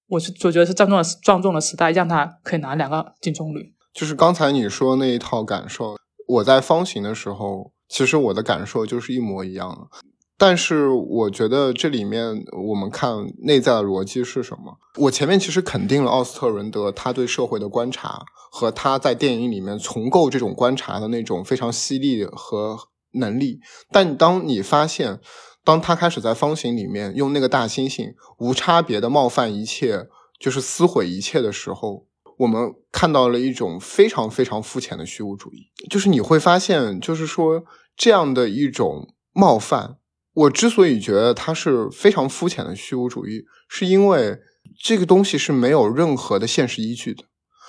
[0.07, 3.71] 我是我觉得是庄重的庄重的时代，让他可以拿两个金棕榈。
[3.91, 5.95] 就是刚才你说那一套感受，
[6.27, 9.87] 我在方形的时候，其实我的感受就是一模一样的。
[10.45, 14.77] 但是我觉得这里面我们看内在的逻辑是什么？
[14.97, 22.77] 我前面其实肯定了奥斯特伦德他对社会的观察和他在电影里面重构这种观察的那种非常犀利和
[23.13, 23.59] 能力。
[23.89, 25.19] 但当你发现。
[25.67, 30.05] 当他开始在方形里面用那个大猩猩无差别的冒犯一切，
[30.39, 32.05] 就是撕毁一切的时候，
[32.37, 35.71] 我们看到了一种非常非常肤浅的虚无主义。
[35.89, 37.63] 就是你会发现，就是说
[37.97, 39.97] 这样的一种冒犯，
[40.35, 44.37] 我之所以觉得它是非常肤浅的虚无主义，是因为
[44.83, 47.23] 这个东西是没有任何的现实依据的。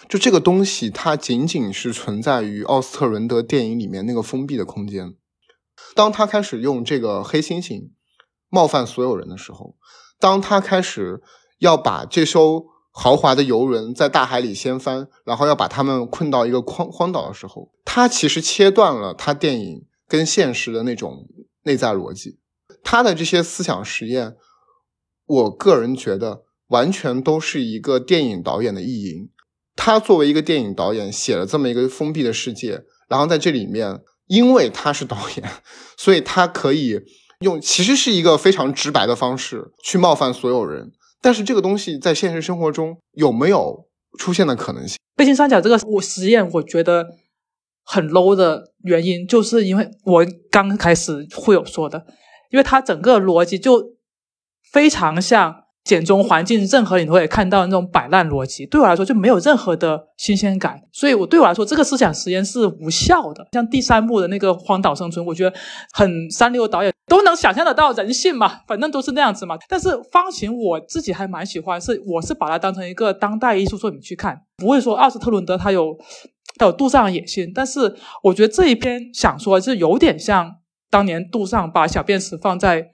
[0.09, 5.15] 就这个东西，它仅仅是存在于奥斯特伦德电影里面那个封闭的空间。
[5.95, 7.91] 当他开始用这个黑猩猩
[8.49, 9.77] 冒犯所有人的时候，
[10.19, 11.23] 当他开始
[11.59, 21.29] 要把这艘豪华的游轮在大海里掀翻，然后要把他们困到一个荒荒岛的时候，他其实切断了他电影跟现实的那种
[21.63, 22.39] 内在逻辑。
[22.83, 24.35] 他的这些思想实验，
[25.27, 29.31] 我个人觉得完全都是一个电影导演的意淫。
[29.75, 34.01] 他作为一个电影导演，写了这么一个封闭的世界，然后在这里面。
[34.29, 35.49] 因为他是导演，
[35.97, 37.01] 所以他可以
[37.43, 40.91] 用其实是一个非常直白的方式去冒犯所有人。
[41.23, 43.87] 但是这个东西在现实生活中有没有
[44.19, 44.97] 出现的可能性？
[45.15, 47.07] 背心三角这个我实验，我觉得
[47.85, 52.05] 很 low 的原因，就是因为我刚开始会有说的，
[52.51, 53.95] 因为它整个逻辑就
[54.73, 55.63] 非常像。
[55.87, 63.47] 简中环境任何你都会看到那种摆烂逻辑，对我来说就没有任何的新鲜感，所以我对我来说这个思想实验是无效的。
[63.53, 65.57] 像第三部的那个荒岛生存，我觉得
[65.93, 69.57] 很三流导演都能想象得到人性嘛，反正都是那样子嘛。
[69.69, 75.97] 但是方形我自己还蛮喜欢，是我是把它当成一个当代艺术作品去看，不会说奥斯特伦德他有
[76.59, 77.95] 他有杜尚的野心，但是
[78.25, 80.57] 我觉得这一篇想说是有点像
[80.91, 82.91] 当年杜尚把小便池放在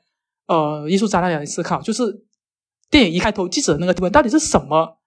[0.47, 2.25] 呃艺术展览里思考，就是。
[2.91, 4.99] 电影一开头记者的那个提问到底是什么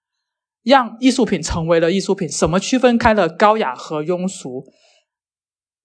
[0.63, 2.27] 让艺术品成为了艺术品？
[2.27, 4.65] 什么区分开了高雅和庸俗？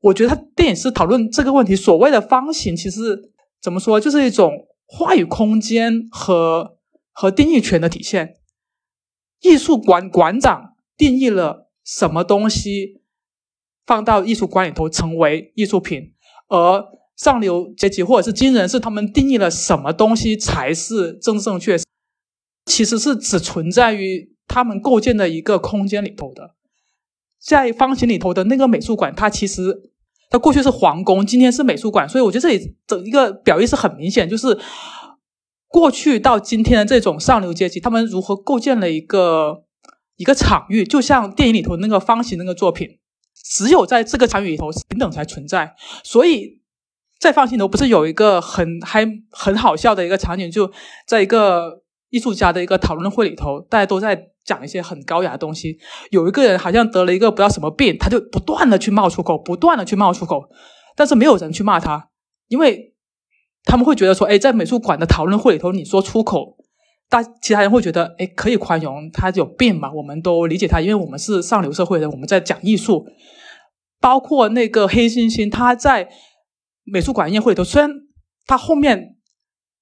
[0.00, 1.76] 我觉得他电影是讨论这个问题。
[1.76, 3.30] 所谓的方形，其实
[3.60, 6.78] 怎么说，就是一种话语空间和
[7.12, 8.36] 和定义权的体现。
[9.42, 13.02] 艺术馆馆长定义了什么东西
[13.84, 16.14] 放到艺术馆里头成为艺术品，
[16.50, 16.84] 而
[17.16, 21.78] 上流阶级或者是精英人士他们定义了什么东西才是正正确。
[22.66, 26.54] 其实是只存在于他们构建的一个空间里头的，
[27.42, 29.90] 在方形里头的那个美术馆，它其实
[30.28, 34.56] 它过去是皇宫，今天是美术馆，所以我觉得这里整一个表意是很明显，就是
[35.66, 39.64] 过去到今天的这种上流阶级，他们如何构建了一个
[40.16, 42.99] 一个场域，就像电影里头那个方形那个作品，
[43.44, 45.74] 只有在这个场域里头，平等才存在。
[46.04, 46.60] 所以
[47.18, 50.70] 在放心头不是有一个很还很好笑的一个场景，就
[51.06, 55.78] 在一个艺术家的一个讨论会里头，大家都在讲一些很高雅的东西。
[56.10, 60.48] 有一个人好像得了一个不知道什么病，他就不断的去冒出口，不断的去冒出口，
[60.96, 62.08] 但是没有人去骂他，
[62.48, 62.94] 因为
[63.64, 66.56] 他们会觉得说，哎，在美术馆的讨论会里头，你说出口。
[67.10, 69.92] 大其他人会觉得，哎，可以宽容，他有病嘛？
[69.92, 73.04] 我们都理解他，因为我们是上流社会的，我们在讲艺术。
[74.00, 76.08] 包括那个黑猩猩，他在
[76.84, 77.90] 美术馆宴会里头，虽然
[78.46, 79.16] 他后面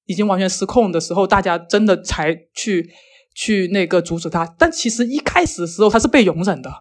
[0.06, 2.90] 已经完全失控的时候，大家真的才去
[3.34, 6.72] 去那个阻止他，但其实一开始的时候他是被容忍的。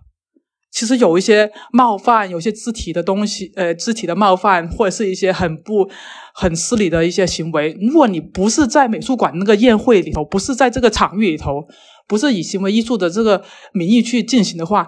[0.69, 5.89] 其实有一些冒犯，有些肢体的东西，呃，肢体的冒犯，或者是一些很不
[6.33, 7.75] 很失礼的一些行为。
[7.81, 11.67] 如果你不是在美术馆那个宴会里头，不是在这个场域里头，
[12.07, 13.43] 不是以行为艺术的这个
[13.73, 14.85] 名义去进行的话，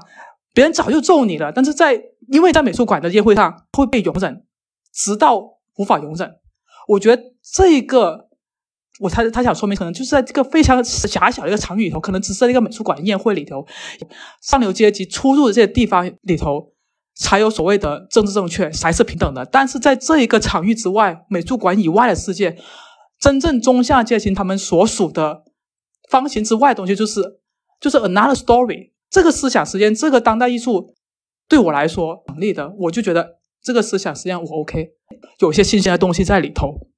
[0.53, 1.51] 别人早就揍你了。
[1.51, 1.99] 但是在
[2.31, 4.43] 因为在美术馆的宴会上会被容忍，
[4.93, 5.39] 直到
[5.77, 6.35] 无法容忍。
[6.89, 8.28] 我觉得这个。
[8.99, 13.65] 我他他想说明，可能就是在这个非常狭小的一个场域里头，可能只是在一个美术馆宴会里头，
[14.41, 16.73] 上流阶级出入的这些地方里头，
[17.15, 19.45] 才有所谓的政治正确，才是平等的。
[19.45, 22.57] 但是在这一个场域之外，美术馆以外的世界，
[23.21, 25.43] 真正中下阶级他们所属的
[26.09, 27.21] 方形之外的东西，就是
[27.79, 28.91] 就是 another story。
[29.09, 30.93] 这个思想实验，这个当代艺术
[31.47, 34.89] 对我来说成立的，我就觉得这个思想实验我 OK，
[35.39, 36.89] 有些新鲜的东西在里头，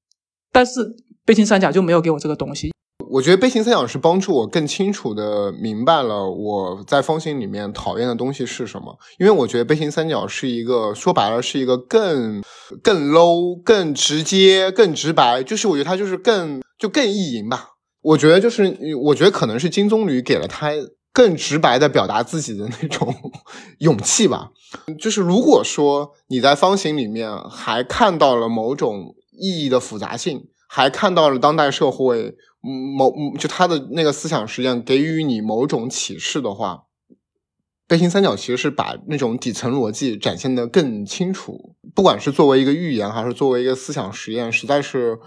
[0.52, 0.96] 但是。
[1.26, 2.72] 背心三角就没有给我这个东西。
[3.10, 8.98] 我觉得背心三角是帮助我更清楚的明白了我在方形里面讨厌的东西是什么。
[9.20, 12.42] 因为我觉得背心三角是一个说白了是一个更
[12.82, 17.72] 更 low、更直接、更直白，就是我觉得它就是更就更意淫吧。
[18.02, 20.72] 我觉得就是我觉得可能是金棕榈给了他
[21.12, 23.14] 更直白的表达自己的那种
[23.80, 24.52] 勇气吧。
[24.98, 30.48] 就是如果说你在方形里面还看到了某种意义的复杂性。
[30.74, 32.34] 还看到了当代社会
[32.98, 36.84] 某就他的那个思想实验给予你某种启示的话，
[37.90, 41.76] 背心三角其实是把那种底层逻辑展现的更清楚。
[41.94, 45.20] 不管是作为一个预言，还是作为一个思想实验，实在是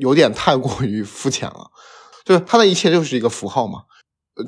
[0.00, 1.70] 有点太过于肤浅了。
[2.24, 3.82] 就是他的一切就是一个符号嘛，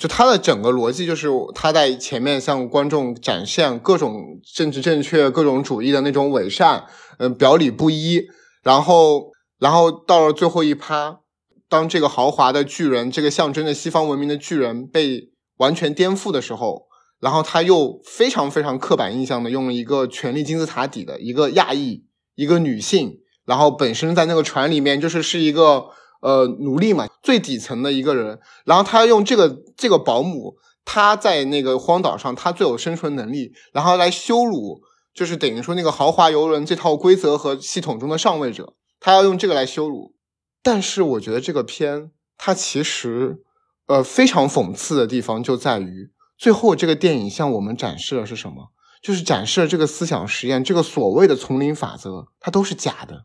[0.01, 6.87] 就他的整个逻辑就是他在前面向观众展现各种政治正确、各种主义的那种伪善，
[7.19, 8.25] 嗯，表里不一，
[8.65, 9.31] 然后。
[9.59, 11.21] 然后到了最后一趴，
[11.69, 16.87] 当这个豪华的巨人，这个象征着西方文明的巨人被完全颠覆的时候，
[17.21, 22.05] 然后他又非常非常刻板印象的用了一个权力金字塔底的一个亚裔，
[22.37, 25.87] 一个女性，然后本身在那个船里面就是是一个
[26.23, 30.55] 呃奴隶嘛，最底层的一个人，然后他用这个这个保姆，
[30.85, 34.81] 他在那个荒岛上他最有生存能力，然后来羞辱，
[35.13, 38.75] 就是等于说那个豪华游轮这套规则和系统中的上位者。
[39.01, 40.15] 他要用这个来羞辱，
[40.63, 43.43] 但是我觉得这个片它其实，
[43.87, 48.73] 呃，非常讽刺的地方就在于，最后这个电影向我们展示的是什么？
[49.03, 53.23] 就是展示了这个思想实验，这个所谓的丛林法则，它都是假的。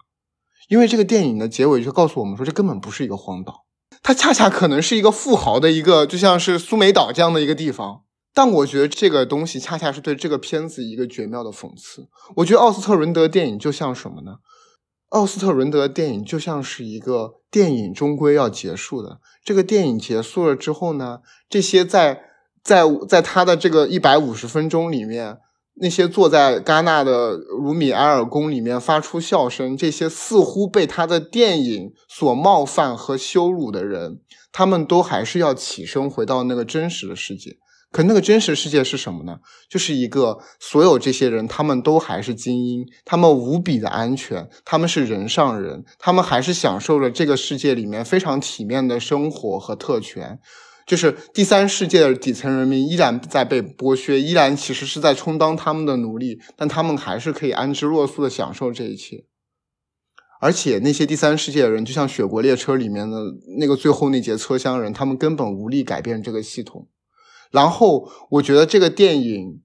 [0.69, 3.65] 因为这个电影的结尾就告诉我们说，这根本不是一个荒岛，
[4.01, 8.03] 它恰恰可能是一个富豪的一个，就像是苏梅岛这样的一个地方。
[8.35, 12.07] 但我觉得这个东西恰恰是对这个片子一个绝妙的讽刺。
[12.37, 14.37] 我觉得奥斯特伦德电影就像什么呢？
[15.13, 19.19] 奥斯特伦德的电影就像是一个电影，终归要结束的。
[19.43, 22.23] 这个电影结束了之后呢，这些在
[22.63, 25.37] 在在他的这个一百五十分钟里面，
[25.75, 34.19] 那些坐在戛纳的卢米埃尔宫里面发出笑声，这些似乎被他的电影所冒犯和羞辱的人，
[34.51, 37.57] 他们都还是要起身回到那个真实的世界。
[37.93, 39.37] 可那个真实世界是什么呢？
[39.69, 50.39] 就是一个所有这些人，他们都还是精英，他们无比的安全，他们是人上人，他们还是享受了这个世界里面非常体面的生活和特权。
[50.85, 59.23] 就是第三世界的底层人民依然在被剥削，依然其实是在充当他们的奴隶，但他们还是可以安之若素的享受这一切。
[60.41, 63.17] 而且那些第三世界的人，就像《雪国列车》里面的
[63.59, 66.89] 那个最后那节车厢人，他们根本无力改变这个系统。
[67.53, 69.61] 然后我觉得这个电影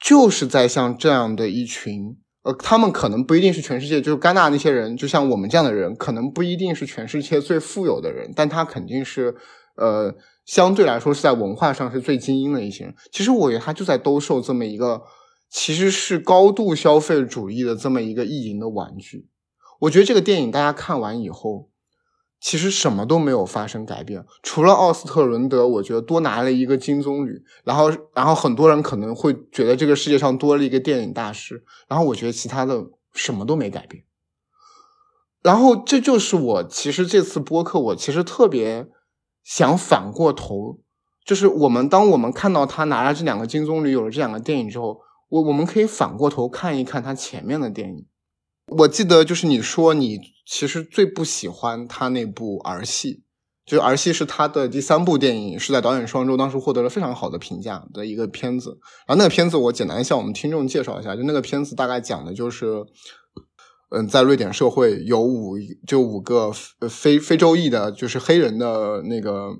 [0.00, 9.34] 就是在像这样的一群，呃，他们可能不一定是全世界，就是戛纳那些人，就像我们这样的人，可能不一定是全世界最富有的人，但他肯定是，
[9.76, 10.14] 呃，
[10.46, 12.94] 相对来说是在文化上是最精英的一些人。
[13.10, 15.02] 其实我觉得他就在兜售这么一个，
[15.50, 19.28] 其实是高度消费主义的这么一个意淫的玩具。
[19.80, 21.68] 我觉得这个电影大家看完以后。
[22.44, 32.84] 其实什么都没有发生改变，除了奥斯特伦德，我觉得多拿了一个金棕榈，然后，然后很多人可能会觉得这个世界上多了一个电影大师，然后我觉得其他的
[33.14, 34.04] 什么都没改变。
[35.42, 38.88] 然后这就是我其实这次播客，我其实特别
[39.42, 40.80] 想反过头，
[41.24, 48.04] 就是我们当我们看到他拿了这两个金棕榈，有了这两个电影之后，我我们可以反过头看一看他前面的电影。
[48.68, 53.22] 我记得就是你说你其实最不喜欢他那部儿戏，
[53.64, 58.78] 就是儿戏是他的第三部电影，是在导演双周当时获得了非常好的评价的一个片子。
[59.06, 62.84] 然后那个片子我简单向我们听众介绍一下，就那个片子大概讲的就是，
[63.90, 65.56] 嗯，在瑞典社会有五
[65.86, 66.50] 就五个
[66.88, 69.50] 非非洲裔的，就是黑人的那个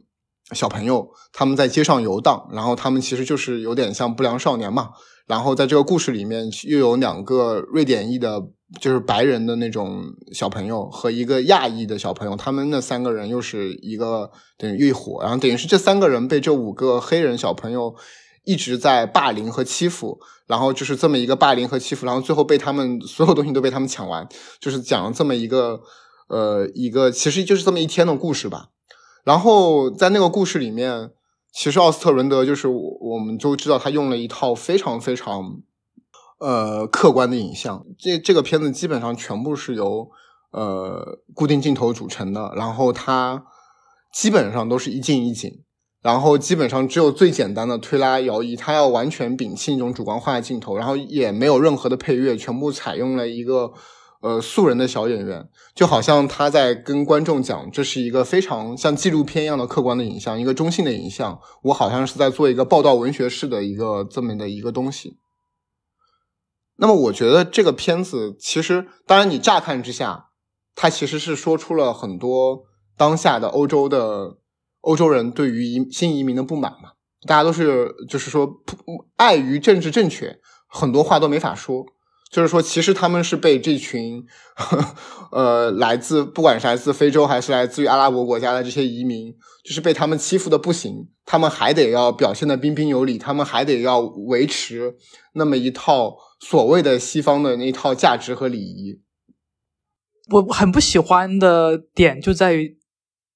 [0.52, 4.90] 小朋友，他们在街上游荡，然后他们其实就是有点像不良少年嘛。
[5.26, 8.48] 然后在这个故事里面又有两个瑞典裔的。
[8.80, 10.02] 就是白人的那种
[10.32, 17.94] 小朋友和一个亚裔的小朋友，他们那三个人又是一个等于一伙，然后等于是这三个人被这五个黑人小朋友
[18.42, 20.18] 一直在霸凌和欺负，
[20.48, 24.26] 然后就是这么一个霸凌和欺负，然后最后被他们所有东西都被他们抢完，
[24.58, 25.80] 就是讲了这么一个
[26.28, 28.70] 呃一个其实就是这么一天的故事吧。
[29.22, 31.10] 然后在那个故事里面，
[31.54, 35.62] 其实奥斯特伦德就是我我们都知道他用了一套非常非常。
[36.40, 40.10] 呃，客观的影像，这这个片子基本上全部是由
[40.50, 43.44] 呃固定镜头组成的，然后它
[44.12, 45.62] 基本上都是一镜一景，
[46.02, 53.72] 然后基本上只有最简单的推拉摇移，它要完全摒弃那种主观化的镜头，然后也没有任何的配乐，全部采用了一个
[54.24, 65.18] 呃素人的小演员，就好像他在跟观众讲，这是一个非常像纪录片一样的客观的影像，一个中性的影像，我好像是在做一个报道文学式的一个这么的一个东西。
[66.76, 70.30] 那么我觉得这个片子其实，当然你乍看之下，
[70.74, 72.64] 它其实是说出了很多
[72.96, 74.38] 当下的欧洲的
[74.80, 76.92] 欧洲人对于移新移民的不满嘛。
[77.26, 78.50] 大家都是就是说
[79.16, 81.84] 碍于政治正确，很多话都没法说。
[82.34, 84.26] 就是说，其实他们是被这群
[85.30, 89.32] 呃来自不管是来自非洲还是来自于阿拉伯国家的这些移民，
[89.64, 91.08] 就是被他们欺负的不行。
[91.24, 94.96] 他们还得要表现的彬彬有礼，他们还得要维持
[95.34, 96.16] 那么一套。
[96.40, 99.00] 所谓的西方的那套价值和礼仪，
[100.30, 102.76] 我很不喜欢的点就在于，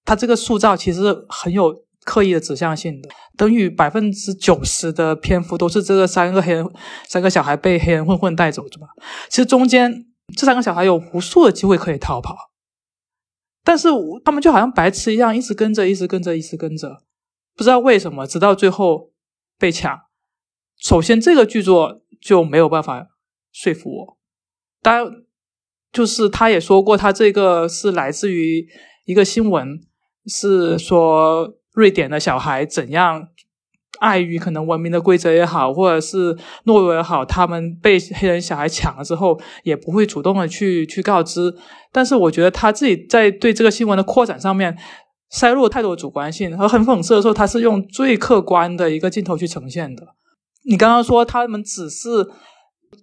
[0.04, 6.66] 他这个塑造其实很有刻意的指向性的，等于百分之九十的篇幅都是这个三个黑人
[7.06, 8.86] 三个小孩被黑人混混带走，是吧？
[9.28, 12.34] 其实中间这三个小孩有无数的机会可以逃跑，
[13.62, 13.88] 但是
[14.24, 17.02] 他们就好像白痴一样，一直跟着，一直跟着，一直跟着，
[17.54, 19.12] 不知道为什么，直到最后
[19.58, 19.98] 被抢。
[20.78, 22.02] 首先，这个剧作。
[22.20, 23.06] 就没有办法
[23.52, 24.18] 说服我。
[24.82, 25.22] 当然，
[25.92, 28.66] 就是他也说过，他这个是来自于
[29.04, 29.80] 一个新闻，
[30.26, 33.28] 是说瑞典的小孩怎样
[34.00, 41.54] 碍于可能文明的规则也好，或者是懦弱也好，他们被黑人小孩抢了之后，也不会主动的去去告知。
[41.92, 44.76] 但是，我觉得他自己在对这个新闻的扩展上面
[45.30, 50.04] 塞入太多主观性，和很讽刺的时候，他是用最客观的一个镜头去呈现的。
[50.64, 52.08] 你刚刚说他们只是，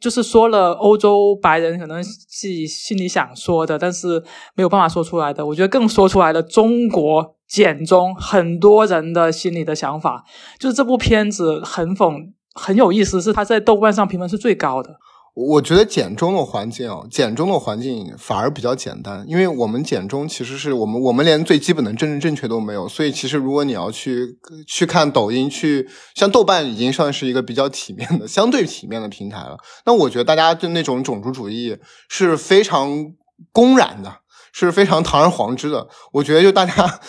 [0.01, 4.21] 就是说了欧洲白人可能自己心里想说的，但是
[4.53, 5.45] 没有办法说出来的。
[5.45, 10.23] 我觉得更说出来了中国简中很多人的心里的想法。
[10.59, 14.95] 就是这部片子很讽很有意思，是他在豆瓣上评分是最高的。
[15.35, 29.57] 我觉得简中的环境哦，简中的环境反而比较简单，因为我们简中其实是我们我们连最基本的政治正确都没有，所以其实如果你要去去看抖音，去像豆瓣已经算是一个比较体面的、相对体面的平台了。
[29.85, 31.77] 那我觉得大家对那种种族主义
[32.07, 33.11] 是非常
[33.51, 34.19] 公然的，
[34.55, 35.87] 是非常堂而皇之的。
[36.13, 36.99] 我觉得就大家。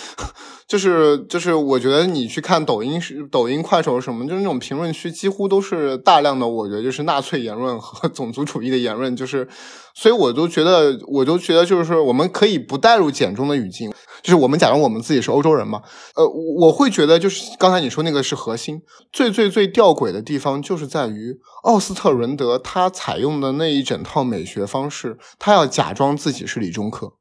[0.66, 9.47] 就 是就是，我觉得你去看抖音是抖音、快手什么，就是那种评论区几乎都是大量的，我觉得就是纳粹言论和 种族主义的言论，就是，
[9.94, 13.92] 所以我都觉得，我都觉得就是我们可以不带入简中的语境，
[14.24, 15.82] 就是我们假如我们自己是欧洲人嘛，
[16.16, 16.26] 呃，
[16.59, 18.82] 我会觉得就是刚才你说那个是核心，
[19.12, 27.12] 最最最吊诡的地方就是在于奥斯特伦德他采用的那一整套美学方式，他要假装自己是李中克。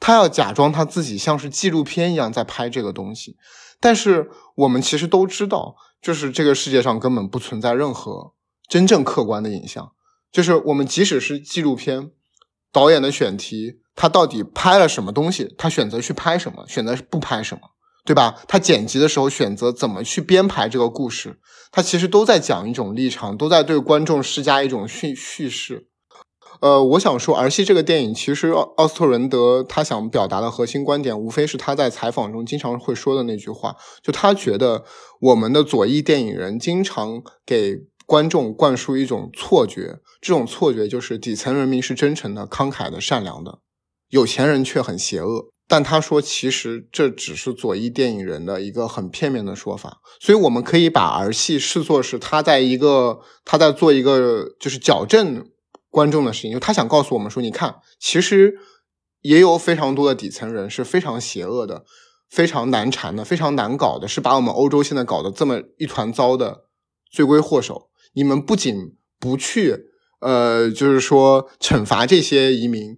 [0.00, 3.36] 他要假装他自己像是纪录片一样在拍这个东西，
[3.78, 8.32] 但是我们其实都知道，就是这个世界上根本不存在任何
[8.68, 9.92] 真正客观的影像。
[10.32, 12.10] 就是我们即使是纪录片，
[12.72, 15.54] 导演的选题，他到底拍了什么东西？
[15.58, 16.64] 他选择去拍什么？
[16.66, 17.60] 选择不拍什么？
[18.06, 18.40] 对吧？
[18.48, 21.38] 他剪辑的时候选择怎么去编排这个故事？
[21.70, 25.89] 他其实都在讲一种立场，都在对观众施加一种叙叙事。
[26.60, 34.84] 呃，我想说，《儿戏》这个电影，其实奥斯特伦德他想表达的核心观点，无非是他在采访中经常会说的那句话，就他觉得
[35.20, 43.60] 我们的左翼电影人经常给观众灌输一种错觉，这种错觉就是底层人民是真诚的、慷慨的、善良的，
[44.10, 45.48] 有钱人却很邪恶。
[45.66, 55.46] 但他说，其实这只是左翼电影人的一个很片面的说法，所以我们可以把儿戏视作是他在一个他在做一个就是矫正。
[55.90, 58.54] 观众的事情，就他想告诉我们说，你看，其实
[59.22, 61.84] 也有非常多的底层人是非常邪恶的、
[62.30, 66.66] 非常难缠的、非常难搞的，是把我们欧洲现在搞得这么一团糟的
[67.10, 67.90] 罪魁祸首。
[68.14, 69.76] 你们不仅不去，
[70.20, 72.96] 呃，就是说惩罚这些移民，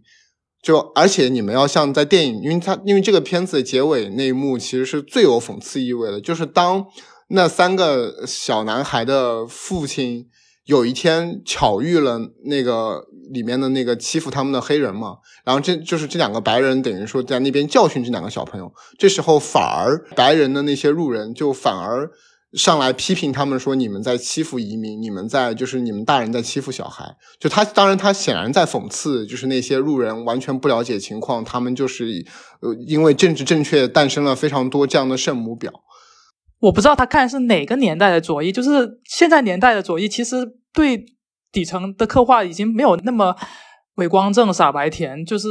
[0.62, 6.86] 就而且你们要像在电影，因为他因为这个片子的结尾那一幕其实是最有讽刺意味的，就是当
[7.28, 10.28] 那三个小男孩的父亲。
[10.64, 22.10] 有一天巧遇了那个里面的那个欺负他们的黑人嘛，然后这就是这两个白人等于说在那边教训这两个小朋友，这时候反而白人的那些路人就反而
[22.52, 32.24] 上来批评他们说你们在欺负移民，你们在就是你们大人在欺负小孩，就他当然他显然在讽刺，就是那些路人完全不了解情况，他们就是
[32.60, 35.70] 呃因为政治正确诞生了非常多这样的圣母婊。
[36.62, 40.36] 我不知道他看的是哪个年代的左翼，就是现在年代的左翼，其实
[40.72, 41.04] 对
[41.50, 43.34] 底层的刻画已经没有那么
[43.96, 45.26] 伟光正、傻白甜。
[45.26, 45.48] 就是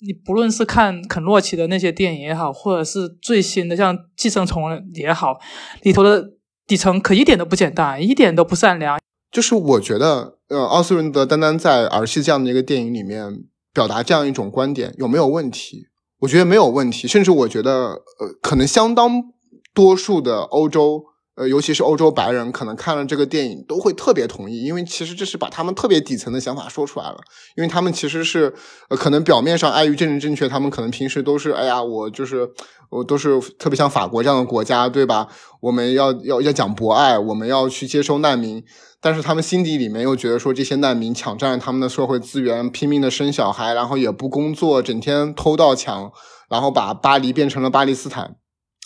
[0.00, 4.62] 你不论是看肯洛奇的那些电影也好，或者是最新的像《寄生虫》
[4.94, 5.38] 也好，
[5.82, 6.30] 里头的
[6.66, 8.98] 底层可一点都不简单，一点都不善良。
[9.30, 13.44] 就是我觉得，呃，奥斯伦德单单在儿戏这样的一个电影里面
[13.74, 15.88] 表达这样一种观点有没有问题？
[16.20, 17.72] 我觉得没有问题，甚至我觉得，
[18.18, 19.34] 呃，可能相当。
[19.74, 21.02] 多数的欧洲，
[21.34, 27.16] 呃，尤其是欧洲白人，可能看了这个电影都会特别同意，因为其实这是把他们特别底层的想法说出来了。
[27.56, 28.54] 因为他们其实是，
[28.88, 32.48] 呃，可能表面上碍于政治正确，他们可能平时都是，哎呀，我就是
[32.88, 35.26] 我都是特别像法国这样的国家，对吧？
[35.60, 38.62] 我们要要要讲博爱，我们要去接收难民，
[39.00, 46.12] 但是他们心底里面又觉得说这些难民抢占他们的社会资源，拼命的生小孩，然后也不工作，整天偷盗抢，
[46.48, 48.36] 然后把巴黎变成了巴黎斯坦。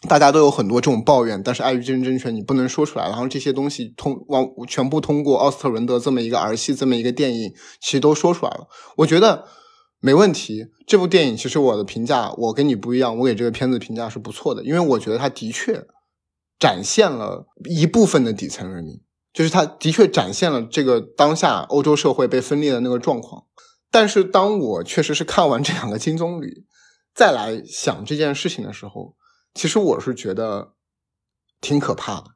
[0.07, 3.07] 大家都有很多这种抱怨，但是碍于政治正确，你不能说出来。
[3.07, 8.68] 然后这些东西通往全部通过奥斯特伦德这么一个儿戏，这么一个电影，其实都说出来了。
[8.99, 9.44] 我觉得
[9.99, 10.66] 没问题。
[10.86, 15.84] 这部电影其实我的评价，我跟你不一样，我给这个片子评价是不错的，因为我觉得它的确
[16.61, 19.01] 展现了一部分的底层人民，
[19.32, 23.46] 就是它的确展现了这个当下欧洲社会被分裂的那个状况。
[23.90, 26.62] 但是当我确实是看完这两个金棕榈，
[27.12, 29.18] 再来想这件事情的时候。
[29.59, 30.74] 其实我是觉得
[31.61, 32.26] 挺可怕的，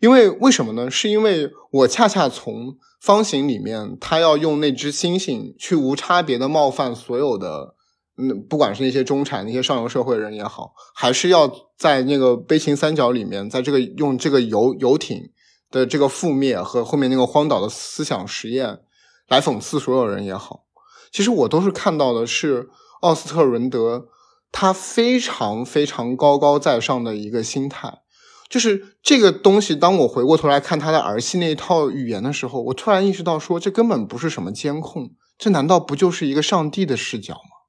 [0.00, 0.90] 因为为什么呢？
[0.90, 7.74] 是因为我恰恰从方形里面，他要用那只猩猩去无差别的冒犯所有的，
[8.16, 15.30] 嗯，不管是那些中产、那些上流社会人也好，还是要在那个悲情三角里面，在这个用这个游游艇
[15.70, 18.80] 的这个覆灭和后面那个荒岛的思想实验
[19.28, 20.64] 来讽刺所有人也好，
[21.12, 22.70] 其实我都是看到的是
[23.02, 24.08] 奥斯特伦德。
[24.56, 28.02] 他非常非常高高在上的一个心态，
[28.48, 29.74] 就是这个东西。
[29.74, 37.66] 当我回过头来看他的儿戏那一套语言的时候，我突然意识到，说这根本不是什么监控，这难道不就是一个上帝的视角吗？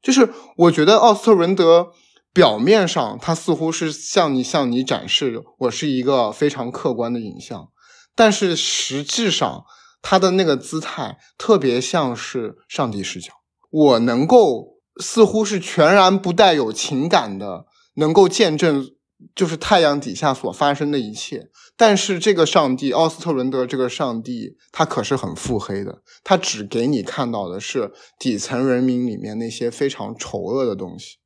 [0.00, 1.88] 就是我觉得奥斯特伦德
[2.32, 7.70] 表面上他似乎是向你向你展示我是一个非常客观的影像，
[8.14, 9.64] 但是实质上
[10.00, 13.32] 他的那个姿态特别像是上帝视角，
[13.70, 14.73] 我能够。
[15.02, 18.90] 似乎是全然不带有情感的，能够见证
[19.34, 21.48] 就是太阳底下所发生的一切。
[21.76, 31.16] 但是这个上帝奥斯特伦德这个上帝，他可是很腹黑的，他只给你看到的是底层人民里面那些非常丑恶的东西。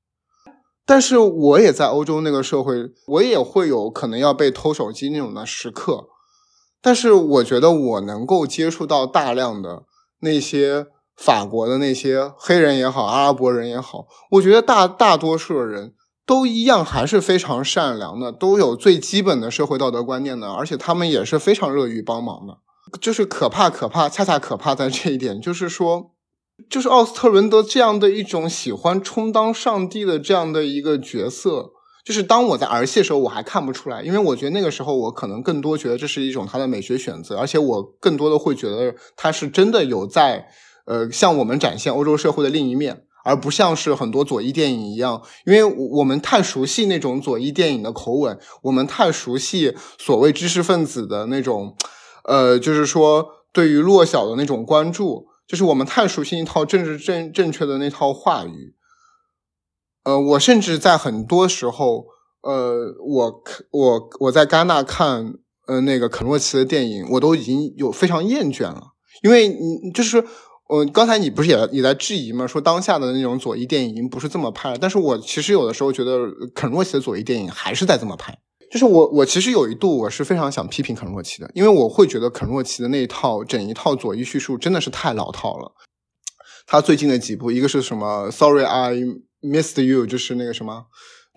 [0.87, 2.75] 但是我也在欧洲那个社会，
[3.07, 6.07] 我也会有可能要被偷手机那种的时刻。
[6.81, 9.85] 但是我觉得我能够接触到大量的
[10.21, 10.87] 那些。
[11.19, 15.95] 法国的那些黑人也好，阿拉伯人也好，我觉得大大多数的人
[16.25, 22.59] 都一样，还是非常善良的，都有最基本的社会道德观念的，而且他们也是非常乐于帮忙的。
[23.01, 26.13] 就是可怕，可怕，恰恰可怕在这一点，就是说，
[26.71, 31.73] 就是奥斯特伦德这样的一种喜欢充当上帝的这样的一个角色，
[32.05, 40.49] 就是当我在儿戏的时候，我还看不出来，因为我觉得那个时候我可能更多觉得这是一种他的美学选择，而且我更多的会觉得他是真的有在。
[40.89, 51.77] 呃，向我们展现欧洲社会的另一面，而不像是很多左翼电影一样，因为我们太熟悉那种左翼电影的口吻，我们太熟悉所谓知识分子的那种，
[52.25, 58.75] 呃，就是说对于弱小的那种关注，就是我们太熟悉一套政治正正确的那套话语。
[60.05, 62.07] 呃，我甚至在很多时候，
[62.41, 65.35] 呃，我我我在戛纳看
[65.67, 70.25] 呃那个肯洛奇的电影，我都已经有非常厌倦了，因为你就是。
[70.69, 72.47] 我，刚才你不是也也在质疑吗？
[72.47, 74.79] 说当下的那种左翼电影已经不是这么拍了。
[74.79, 78.39] 但是我其实有的时候觉得肯洛奇的左翼电影还是在这么拍。
[78.71, 85.73] 就是我我其实有一度我是非常想批评肯洛奇的，因为我会觉得肯洛奇的那一套整一套左翼叙述真的是太老套了。
[86.67, 88.93] 他最近的几部，一个是什么？Sorry I
[89.41, 90.85] missed you，就是那个什么。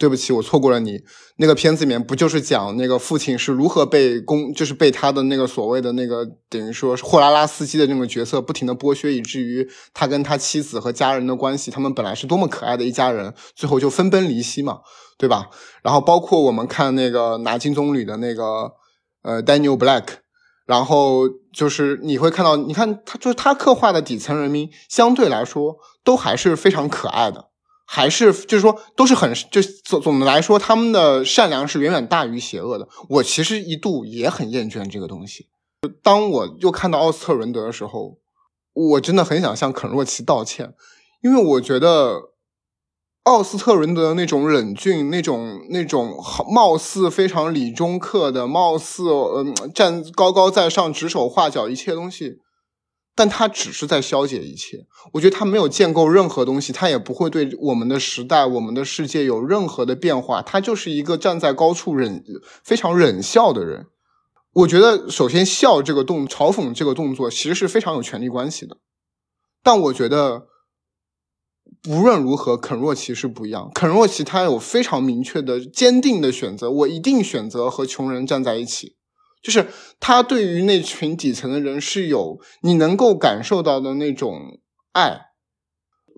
[0.01, 0.99] 对不起，我错过了你。
[1.37, 14.79] 那个片子里面不就是讲那个父亲是如何被公，就是被他的那个所谓的那个等于说霍拉拉斯基的那个角色不停的剥削，以至于他跟他妻子和家人的关系，他们本来是多么可爱的一家人，最后就分崩离析嘛，
[15.19, 15.51] 对吧？
[15.83, 18.71] 然后包括我们看那个拿金棕榈的那个
[19.21, 20.05] 呃 Daniel Black，
[20.65, 27.50] 然后就是你会看到，你看他就是他刻画的底层人民，相对来说都还是非常可爱的。
[27.93, 32.87] 还是就是说，都是很就总总的来说，他们的善良是远远大于邪恶的。
[33.09, 35.47] 我其实一度也很厌倦这个东西。
[36.01, 38.17] 当我又看到奥斯特伦德的时候，
[38.71, 40.73] 我真的很想向肯洛奇道歉，
[41.21, 42.29] 因为我觉得
[43.23, 46.15] 奥斯特伦德那种冷峻、那种那种
[46.49, 52.39] 貌似非常理中客的、貌似嗯站高高在上、指手画脚一切东西。
[53.13, 60.41] 但他只是在消解一切，我觉得他没有建构任何东西，他也不会对我们的时代、我们的世界有任何的变化。
[60.41, 62.23] 他就是一个站在高处忍、
[62.63, 63.87] 非常忍笑的人。
[64.53, 68.77] 我觉得，首先笑这个动、嘲讽这个动作，其实是非常有权力关系的。
[69.61, 70.47] 但我觉得，
[71.87, 73.69] 无论如何，肯若奇是不一样。
[73.73, 78.95] 肯若奇他有非常明确的、坚定的选择，我一定选择和穷人站在一起。
[79.41, 79.67] 就是
[79.99, 84.59] 他对于那群底层的人是有你能够感受到的那种
[84.91, 85.21] 爱，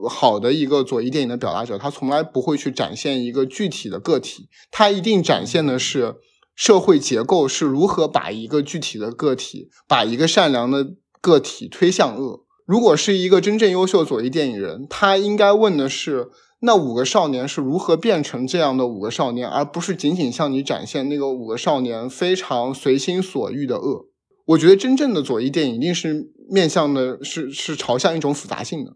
[0.09, 6.15] 好的一个左翼电影的表达者，他从来不会去展现一个具体的个体，他一定展现的是
[6.55, 12.45] 社会结构是如何把一个具体的个体，把一个善良的个体推向恶。
[12.65, 16.29] 如果是一个真正优秀左翼电影人，他应该问的是。
[16.65, 24.05] 那五个少年是如何变成这样的五个少年，而不是仅仅向你展现那个五个少年非常随心所欲的恶？
[24.45, 28.95] 我觉得真正的左翼电影一定是面向的，是是朝向一种复杂性的。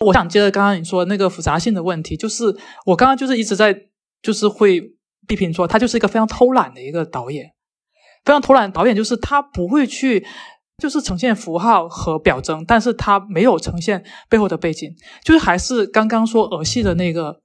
[0.00, 2.56] 我想接着刚刚你说那个复杂性的问题，就是
[2.86, 3.86] 我刚刚就是一直在
[4.20, 4.80] 就是会
[5.28, 7.52] 批评说他就是一个非常偷懒的一个导演，
[8.24, 10.26] 非常偷懒导演就是他不会去。
[10.78, 17.40] 就是呈现符号和表征，但是它没有呈现背后的背景，就是还是刚刚说儿戏的那个，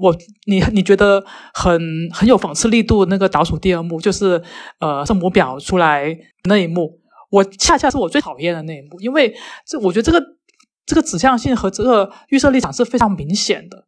[0.00, 0.14] 我
[0.46, 1.80] 你你觉得很
[2.12, 4.40] 很有讽刺力度那个倒数第二幕，就是
[4.78, 9.34] 呃圣母婊出来那一幕，我恰恰是我最讨厌的那一幕，因为
[9.66, 10.24] 这我觉得这个
[10.86, 13.86] 这个指向性和这个预设立场是非常明显的。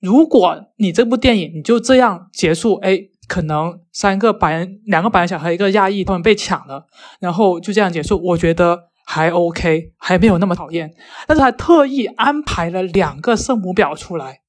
[0.00, 3.10] 如果你这部电影你就这样结束，哎。
[3.28, 6.86] 可能三个白人、两个白人小孩、一个亚裔，他们被抢了，
[7.20, 8.20] 然后就这样结束。
[8.22, 10.92] 我觉得还 OK，还没有那么讨厌。
[11.26, 14.40] 但是他特意安排了两个圣母婊出来，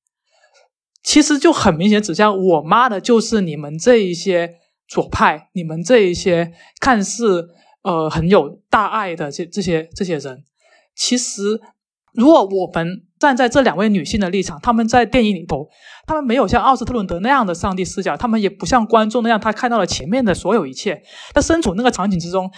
[1.01, 4.55] 其实就很明显指向我妈的就是你们这一些
[4.87, 7.49] 左派，你们这一些看似
[7.83, 10.43] 呃很有大爱的这这些这些人。
[10.95, 11.59] 其实，
[12.13, 15.67] 如果我们站在这两位女性的立场，他们在电影里头，
[16.05, 21.01] 他们没有像奥斯特伦德那样的上帝视角，他们也不像观众那样，他看到了前面的所有一切。
[21.33, 22.51] 他身处那个场景之中，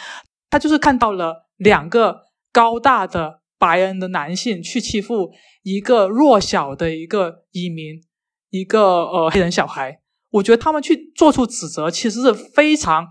[0.49, 5.31] 他就是看到了两个高大的白人的男性去欺负
[5.63, 8.01] 一个弱小的一个移民，
[8.49, 9.99] 一个呃黑人小孩。
[10.31, 13.07] 我觉得他们去做出指责，其实是非常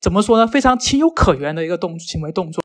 [0.00, 0.46] 怎么说呢？
[0.46, 2.62] 非常情有可原的一个动行为动作。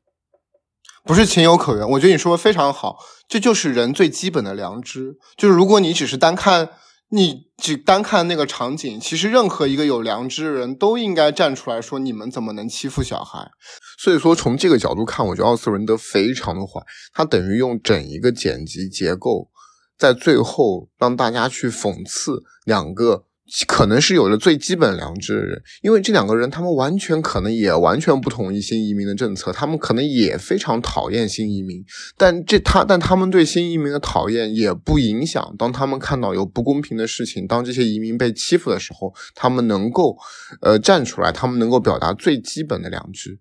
[1.04, 2.98] 不是情有可原，我觉得你说的非常好，
[3.28, 5.18] 这就是人最基本的良知。
[5.36, 6.70] 就是如果你只是单看，
[7.12, 13.50] 你只单看那个场景，其实任何一个有良知的人都应该站出来说：你们怎么能欺负小孩？
[13.98, 16.80] 所以说，从这个角度看，我觉得奥斯伦德非常的坏，
[17.12, 19.50] 他等于用整一个剪辑结构，
[19.98, 23.26] 在最后让大家去讽刺两个。
[23.66, 31.84] 可能是有着最基本良知的人，因为这两个人，他们完全可能也完全不同意新移民的政策，他们可能也非常讨厌新移民，
[32.16, 40.16] 但这他但他们对新移民的讨厌也不影响，当他们看到有不公平的事情，当这些移民被欺负的时候，他们能够
[40.60, 43.40] 呃站出来，他们能够表达最基本的良知。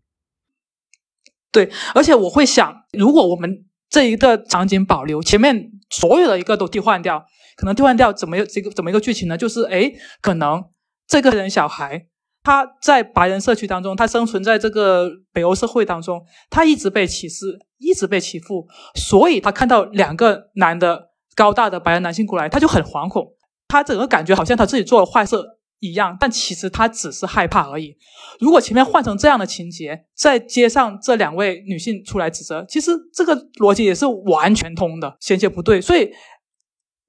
[1.51, 7.25] 对，而且我会想，如果我们这一个场景保留，前面所有的一个都替换掉。
[7.59, 9.37] 可能替换掉怎么这个怎么一个剧情呢？
[9.37, 9.91] 就是哎，
[10.21, 10.63] 可能
[11.05, 12.05] 这个人小孩，
[12.41, 23.27] 他在白人社区当中，他生存在这个北欧社会当中，他一直被歧视，一直被欺负，所以他看到两个男的高大的白人男性过来，他就很惶恐，
[23.67, 25.35] 他整个感觉好像他自己做了坏事
[25.79, 27.93] 一样，但其实他只是害怕而已。
[28.39, 36.09] 如果前面换成这样的情节，在街上这两位女性出来指责，其实这个逻辑也是完全通的，衔接不对，所以。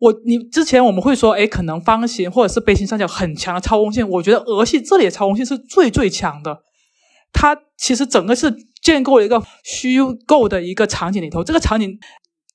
[0.01, 6.63] 我你之前我们会说，哎，可能方形或者是背心三角很强的操控性，我觉得俄系这里的操控性是最最强的。
[7.33, 8.51] 它其实整个是
[8.83, 11.99] 建构了一个虚构的一个场景里头，这个场景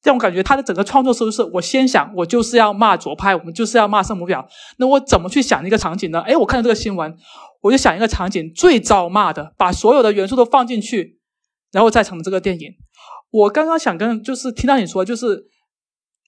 [0.03, 1.43] 让我感觉它的整个创作思路是？
[1.53, 4.43] 我先想，我就是要骂左派，我们就是要骂圣母婊，
[4.79, 6.21] 那我怎么去想一个场景呢？
[6.21, 7.15] 哎，我看到这个新闻，
[7.61, 11.19] 我就想一个场景最遭骂的，把所有的元素都放进去，
[11.71, 12.71] 然后再成这个电影。
[13.29, 15.45] 我刚刚想跟就是听到你说就是。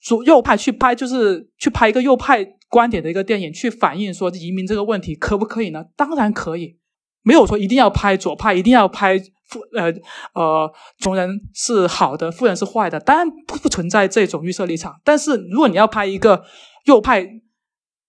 [0.02, 5.84] 左右派去拍，就是去拍一个右派观点的一个电影，去反映说移民这个问题可不可以呢？
[5.96, 6.78] 当然可以，
[7.22, 9.92] 没有说一定要拍左派，一定要拍富呃
[10.34, 15.00] 呃穷人是好的，富人是坏的，当然不不存在这种预设立场。
[15.04, 16.44] 但是如果你要拍一个
[16.84, 17.26] 右派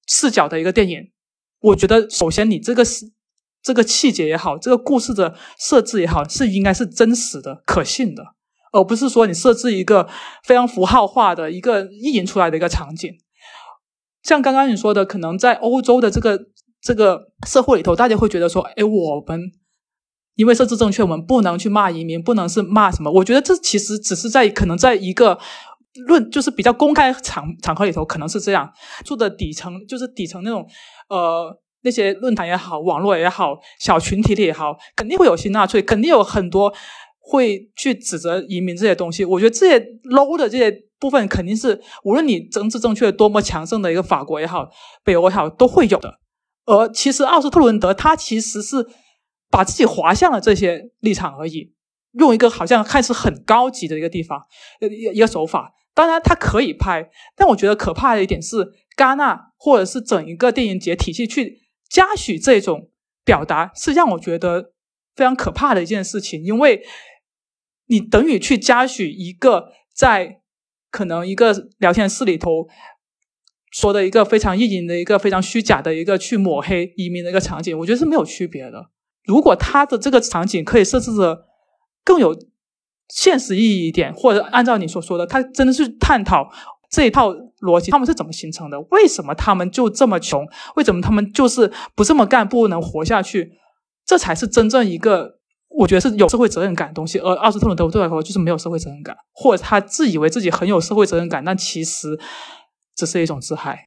[0.08, 1.12] 视角的一个电影，
[1.62, 3.12] 我觉得首先你这个是
[3.62, 8.24] 这个细节也好，这个故事的设置也好，是应该是真实的、可信的。
[8.72, 10.07] 而不是说你设置一个
[10.43, 13.11] 非常符号化的一个意淫出来的一个场景，
[14.24, 16.39] 像刚刚你说的，可能在欧洲的这个
[16.82, 19.51] 这个社会里头，大家会觉得说，哎，我们
[20.36, 23.11] 因为设置正确，我们不能去骂移民，不能是骂什么。
[23.11, 25.39] 我觉得这其实只是在可能在一个
[26.07, 28.72] 论，就是比较公开场场合里头，可能是这样
[29.03, 30.65] 做的底层，就是底层那种
[31.09, 36.74] 呃那些论坛也好，网络也好，小群体里也好，肯定会有新纳粹，肯定有很多。
[37.30, 44.67] 会去指责移民这些东西，我觉得这些 low 的这些部分肯定是无论你政治正确多么强盛的一个法国也好，
[45.03, 46.19] 北欧也好都会有的。
[46.65, 48.77] 而其实奥斯特伦德他其实是
[49.51, 51.71] 把自己滑向了这些立场而已，
[52.13, 54.41] 用一个好像看似很高级的一个地方
[54.82, 55.71] 一一个手法。
[55.93, 58.57] 当然他可以拍，但我觉得可怕的一点是
[58.97, 62.89] 戛纳或者是整一个电影节体系去嘉许这种
[63.23, 64.71] 表达，是让我觉得
[65.15, 66.82] 非常可怕的一件事情，因为。
[67.90, 70.42] 你等于去嘉许一个在
[70.92, 72.68] 可能一个聊天室里头
[73.72, 78.92] 说的一个非常意淫的一个非常虚假的一个去抹黑移民的一个场景，我觉得是没有区别的。
[79.26, 81.46] 如果他的这个场景可以设置的
[82.04, 82.36] 更有
[83.10, 86.52] 现实意义一点，或者按照你所说的，他真的是探讨
[86.92, 87.32] 这一套
[87.62, 88.80] 逻辑，他们是怎么形成的？
[88.92, 90.48] 为什么他们就这么穷？
[90.76, 93.54] 为什么他们就是不这么干不能活下去？
[94.06, 95.39] 这才是真正一个。
[95.80, 102.19] 我觉得是有社会责任感的东西，而奥斯特伦德对我来说就是没有社会责任感，或者他自以为自己很有社会责任感，但其实
[102.97, 103.86] 只是一种自嗨。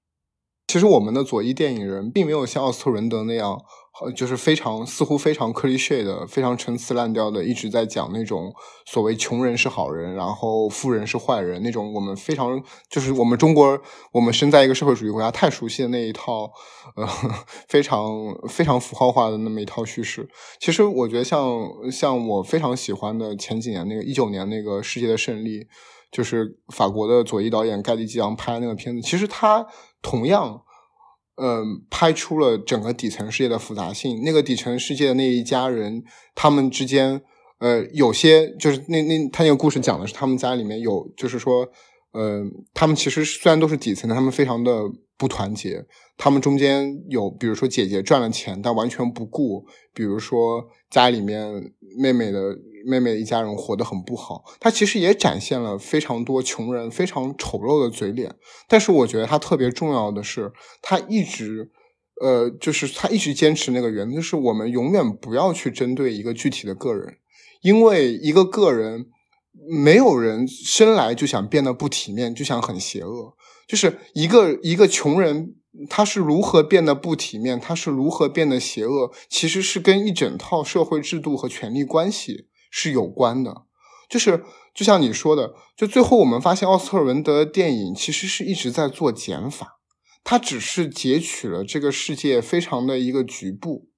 [0.68, 3.60] 其实我们的左翼电影人并没有像奥斯特伦德那样。
[4.00, 8.50] 呃，就是非常似乎非常 cliche 的，非常陈词滥调的，一直在讲那种
[8.86, 11.92] 所谓穷人是好人，然后富人是坏人那种。
[11.92, 13.78] 我们非常就是我们中国，
[14.12, 16.50] 我们身在一个社会主义国家，太熟悉的那一套，
[16.96, 17.06] 呃，
[17.68, 18.10] 非常
[18.48, 20.26] 非常符号化的那么一套叙事。
[20.58, 25.66] 其实我觉得，像像我非常喜欢的前几年那个一九年那个世界的胜利，
[26.10, 29.66] 就是法国的左翼导演盖利基昂拍那个片子，其实他
[30.00, 30.62] 同样。
[31.36, 34.22] 嗯，拍出了整个底层世界的复杂性。
[34.22, 36.04] 那个底层世界的那一家人，
[36.34, 37.22] 他们之间，
[37.58, 41.66] 呃，有些就是那那他那个故事讲的是他们家里面有，就是说，
[42.12, 42.42] 呃，
[42.74, 44.82] 他们其实虽然都是底层的，他们非常的
[45.16, 45.84] 不团结。
[46.18, 49.64] 他们中间有，比如说姐姐赚了钱，但完全不顾；
[49.94, 52.40] 比如说家里面妹妹的。
[52.84, 58.34] 妹妹一家人活得很不好，他其实也展现了非常多穷人非常丑陋的嘴脸。
[58.68, 61.70] 但是我觉得他特别重要的是，他一直，
[62.20, 67.16] 呃，就是他一直坚持那个原则，就是我们永远不要去针对一个具体的个人，
[67.62, 69.06] 因为一个个人，
[69.68, 73.34] 没有人生来就想变得不体面，就想很邪恶。
[73.66, 75.54] 就是一个一个穷人。
[75.88, 77.58] 他是如何变得不体面？
[77.58, 79.10] 他是如何变得邪恶？
[79.30, 82.44] 其实是跟一整套社会制度和权力关系。
[82.74, 83.64] 是有关的，
[84.08, 84.42] 就是
[84.74, 89.78] 就像你说的，就最后我们发现奥斯特伦德的电影其实是一直在做减法，
[90.24, 93.88] 他只是截取了这个世界非常的一个局部，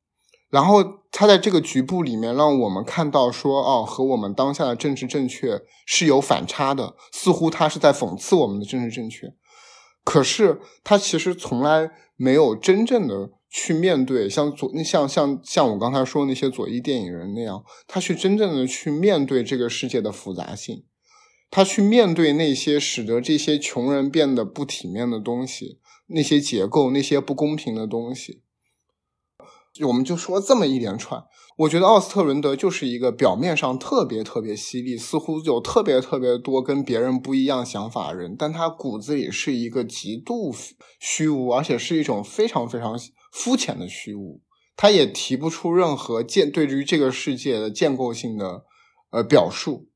[0.50, 9.28] 然后他在这个局部里面让我们看到说，哦，和我们当下的政治正确是有反差的，似乎他是在讽刺我们的政治正确，
[10.02, 13.30] 可是他其实从来没有真正的。
[13.56, 20.82] 去面对像左那像像像我刚才说那些左翼电影人那样，他去真正的去面对这个世界的复杂性，
[21.52, 25.78] 他去面对那些使得这些穷人变得不体面的东西，
[26.08, 28.42] 那些结构那些不公平的东西。
[29.86, 31.22] 我们就说这么一连串。
[31.58, 40.52] 我觉得奥斯特伦德就是一个表面上特别特别犀利，似乎有特别特别多跟别人不一样想法人，但他骨子里是一个极度
[40.98, 42.98] 虚无，而且是一种非常非常
[43.34, 44.40] 肤浅的虚无。
[44.76, 48.64] 他也提不出任何建对于这个世界的建构性的
[49.10, 49.88] 呃表述。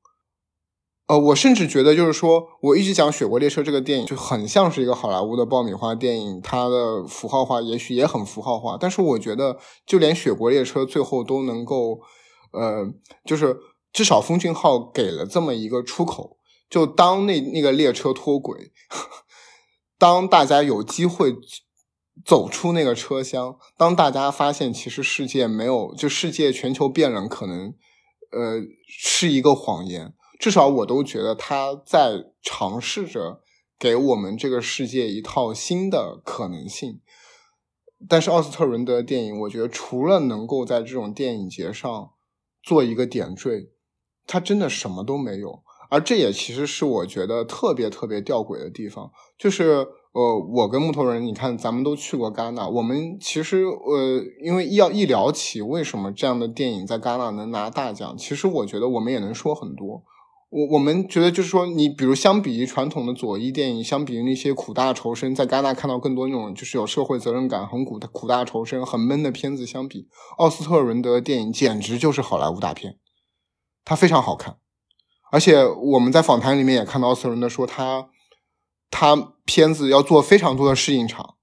[1.06, 12.00] 呃，我甚至觉得，就是说，我一直讲《雪国列车》这个电影就很像是一个好莱坞的爆米花电影，它的符号化也许也很符号化，但是我觉得，就连《雪国列车》最后都能够，
[12.52, 12.86] 呃，
[13.24, 13.56] 就是
[13.90, 16.36] 至少风俊号给了这么一个出口，
[16.68, 18.70] 就当那那个列车脱轨，
[19.98, 21.34] 当大家有机会
[22.24, 27.74] 走出那个车厢，当大家发现其实世界没有，就世界全球变冷可能，
[28.32, 30.14] 呃，是一个谎言。
[30.38, 33.42] 至少我都觉得他在尝试着
[33.78, 37.00] 给我们这个世界一套新的可能性。
[38.08, 42.10] 但是奥斯特伦德的电影，我觉得除了能够在这种电影节上
[42.62, 43.70] 做一个点缀，
[44.26, 45.62] 他真的什么都没有。
[45.90, 49.86] 而这也其实是我觉得特别特别吊诡的地方，就是。
[50.18, 52.68] 呃，我跟木头人，你看，咱们都去过戛纳。
[52.68, 60.02] 我们其实，呃，因为要一聊起为什么这样的电影在戛纳能拿大奖，其实我觉得我们也能说很多。
[60.50, 70.08] 我我们觉得就是说，你比如相比于传统的左翼电影，相比于那些苦大仇深，在戛纳看到更多那种就是有社会责任感、很苦的苦大仇深、很闷的片子相比，
[70.38, 72.96] 奥斯特伦德的电影简直就是好莱坞大片，
[73.84, 74.56] 它非常好看。
[75.30, 78.08] 而且我们在访谈里面也看到奥斯特伦德说他。
[78.90, 81.34] 他片子要做非常多的试映场，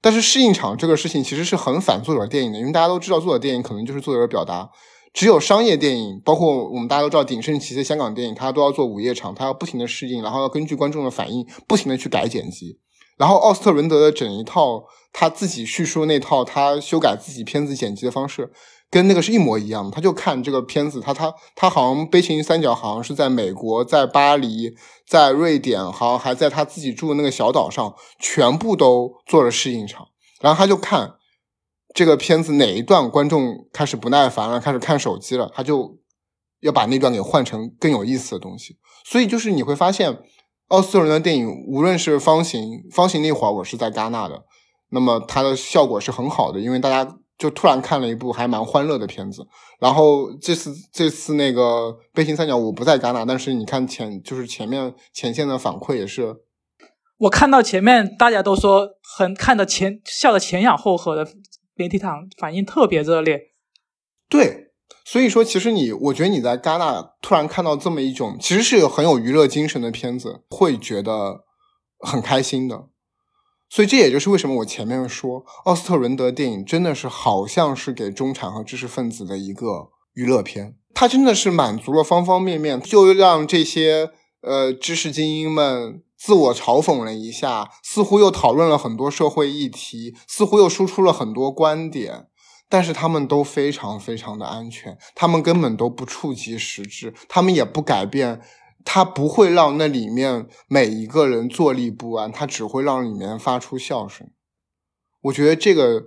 [0.00, 4.70] 但是试映场这个事情其实是很反作者电影的，因为大家都知道作者电影可能就是作者的表达。
[5.12, 12.80] 只有商业电影，包括我们大家都知道鼎盛期的香港电影，它都要做午夜场，它要不停的试映，然后要根据观众的反应不停的去改剪辑。
[13.16, 14.82] 然后奥斯特伦德的整一套
[15.12, 18.50] 他自己叙述那套他修改自己片子剪辑的方式。
[18.94, 30.06] 跟那个是一模一样的，他就看这个片子，他他他好像悲情三角好像是在美国，在巴黎，在瑞典，好像还在他自己住的那个小岛上，全部都做了试映场，
[30.40, 31.14] 然后他就看
[31.92, 35.98] 这个片子哪一段观众开始不耐烦了，开始看手机了，他就
[36.60, 38.76] 要把那段给换成更有意思的东西。
[39.04, 40.18] 所以就是你会发现，
[40.68, 44.44] 奥斯特伦的电影，无论是方形，方形那会儿我是在戛纳的，
[44.90, 47.16] 那么它的效果是很好的，因为大家。
[47.36, 49.46] 就突然看了一部还蛮欢乐的片子，
[49.80, 51.62] 然后这次这次那个
[52.12, 56.36] 《悲情三角》我不在戛纳，但是你看前就是前面前线的反馈也是，
[57.18, 61.26] 我看到前面大家都说很看的前笑的前仰后合的
[61.74, 63.40] 媒体场反应特别热烈，
[64.28, 64.72] 对，
[65.04, 71.44] 所以说其实你我觉得你在戛纳突然看到这么一种其实是有很有娱乐精神的片子，会觉得
[71.98, 72.88] 很开心的。
[73.74, 84.10] 所以这也就是为什么我前面说奥斯特伦德电影真的是好像是给中产和知识分子的一个娱乐片，它真的是满足了方方面面，就让这些
[84.42, 92.28] 呃知识精英们自我嘲讽了一下，似乎又讨论了很多社会议题，似乎又输出了很多观点，
[92.68, 98.40] 但是他们都非常非常的安全，他们根本都不触及实质，他们也不改变。
[98.84, 104.30] 他不会让那里面每一个人坐立不安，他只会让里面发出笑声。
[105.22, 106.04] 我觉得这个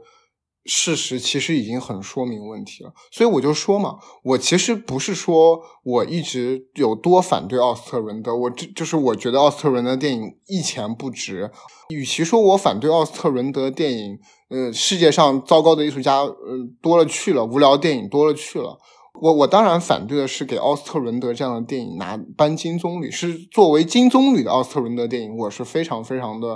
[0.63, 2.93] 事实其实已经很说明问题了。
[3.11, 11.51] 所以我就说嘛，我其实不是说我一直有多反对奥斯特伦德，我这就是我觉得奥斯特伦德电影一钱不值。
[11.89, 14.19] 与其说我反对奥斯特伦德电影，
[14.49, 16.35] 呃，世界上糟糕的艺术家，呃，
[16.81, 18.77] 多了去了，无聊电影多了去了。
[19.21, 26.47] 我我当然反对的是给奥斯特伦德这样的电影拿颁金棕榈，是作为金棕榈的奥斯特伦德电影，我是非常非常的，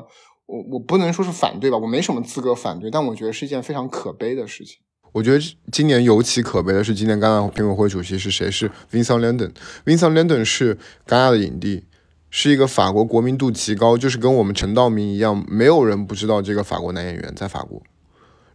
[0.46, 4.78] 我我不能说是反对吧，我没什么资格反对，但我觉得是一件非常可悲的事情。
[5.14, 5.40] 我觉得
[5.72, 8.50] 今年尤其可悲的是，今年戛纳评委会主席是谁？
[8.50, 9.52] 是 Vincent Landon。
[9.84, 11.84] Vincent Landon 是戛纳的影帝，
[12.30, 17.82] 是一个法国国民度极高，就是跟我们陈道明一样，没有人不知道这个法国男演员在法国。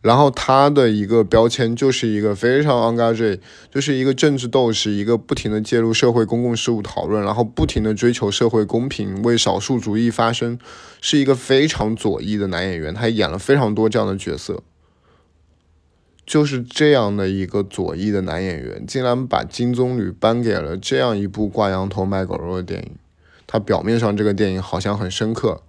[0.07, 10.61] 然后他的一个标签就是一个非常 engage，就是一个政治斗士，一个不停的介入社会公共事务讨论，然后不停的追求社会公平，为少数主义发声，
[11.01, 12.95] 是一个非常左翼的男演员。
[12.95, 14.63] 他演了非常多这样的角色，
[16.25, 22.93] 就是这样的一个左翼的男演员，竟然把金棕榈颁给了这样一部挂羊头卖狗肉的电影。
[23.49, 25.63] 他表面上这个电影好像很深刻，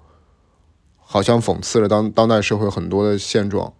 [0.99, 3.73] 好像讽刺了当当代社会很多的现状。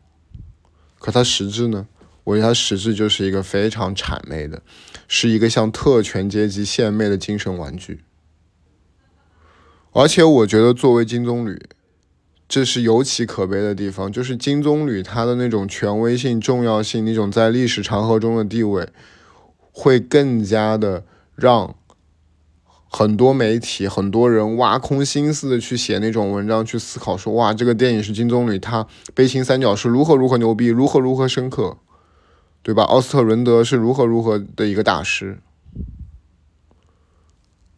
[0.99, 1.87] 可它实质呢？
[2.23, 4.61] 我觉得它实质就是一个非常谄媚的，
[5.07, 8.01] 是一个向特权阶级献媚的精神玩具。
[9.93, 11.57] 而且我觉得，作为金棕榈，
[12.47, 18.89] 这是尤其可悲的地方，就是金棕榈它的那种权威性、重要性，那种在历史长河中的地位，
[19.71, 21.75] 会更加的让
[22.89, 31.77] 很多媒体、很多人挖空心思的去写那种文章，去思考说，哇，这个电影是金棕榈，它悲情三角是如何如何牛逼，如何如何深刻，
[32.63, 32.83] 对吧？
[32.83, 35.39] 奥斯特伦德是如何如何的一个大师，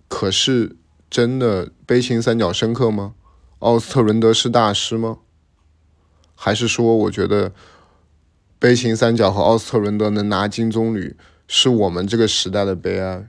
[0.07, 0.75] 可是
[1.09, 3.15] 真的悲情三角深刻吗？
[3.59, 5.17] 奥斯特伦德是大师吗？
[6.35, 7.51] 还是说，我觉得
[8.57, 11.15] 悲情三角和奥斯特伦德能拿金棕榈，
[11.47, 13.27] 是我们这个时代的悲哀，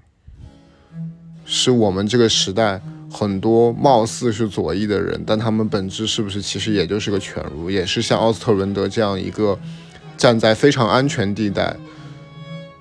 [1.53, 9.59] 是我们这个时代很多貌似是左翼的人，但他们本质是不是其实也就是个犬儒，也是像奥斯特伦德这样一个
[10.17, 11.75] 站在非常安全地带，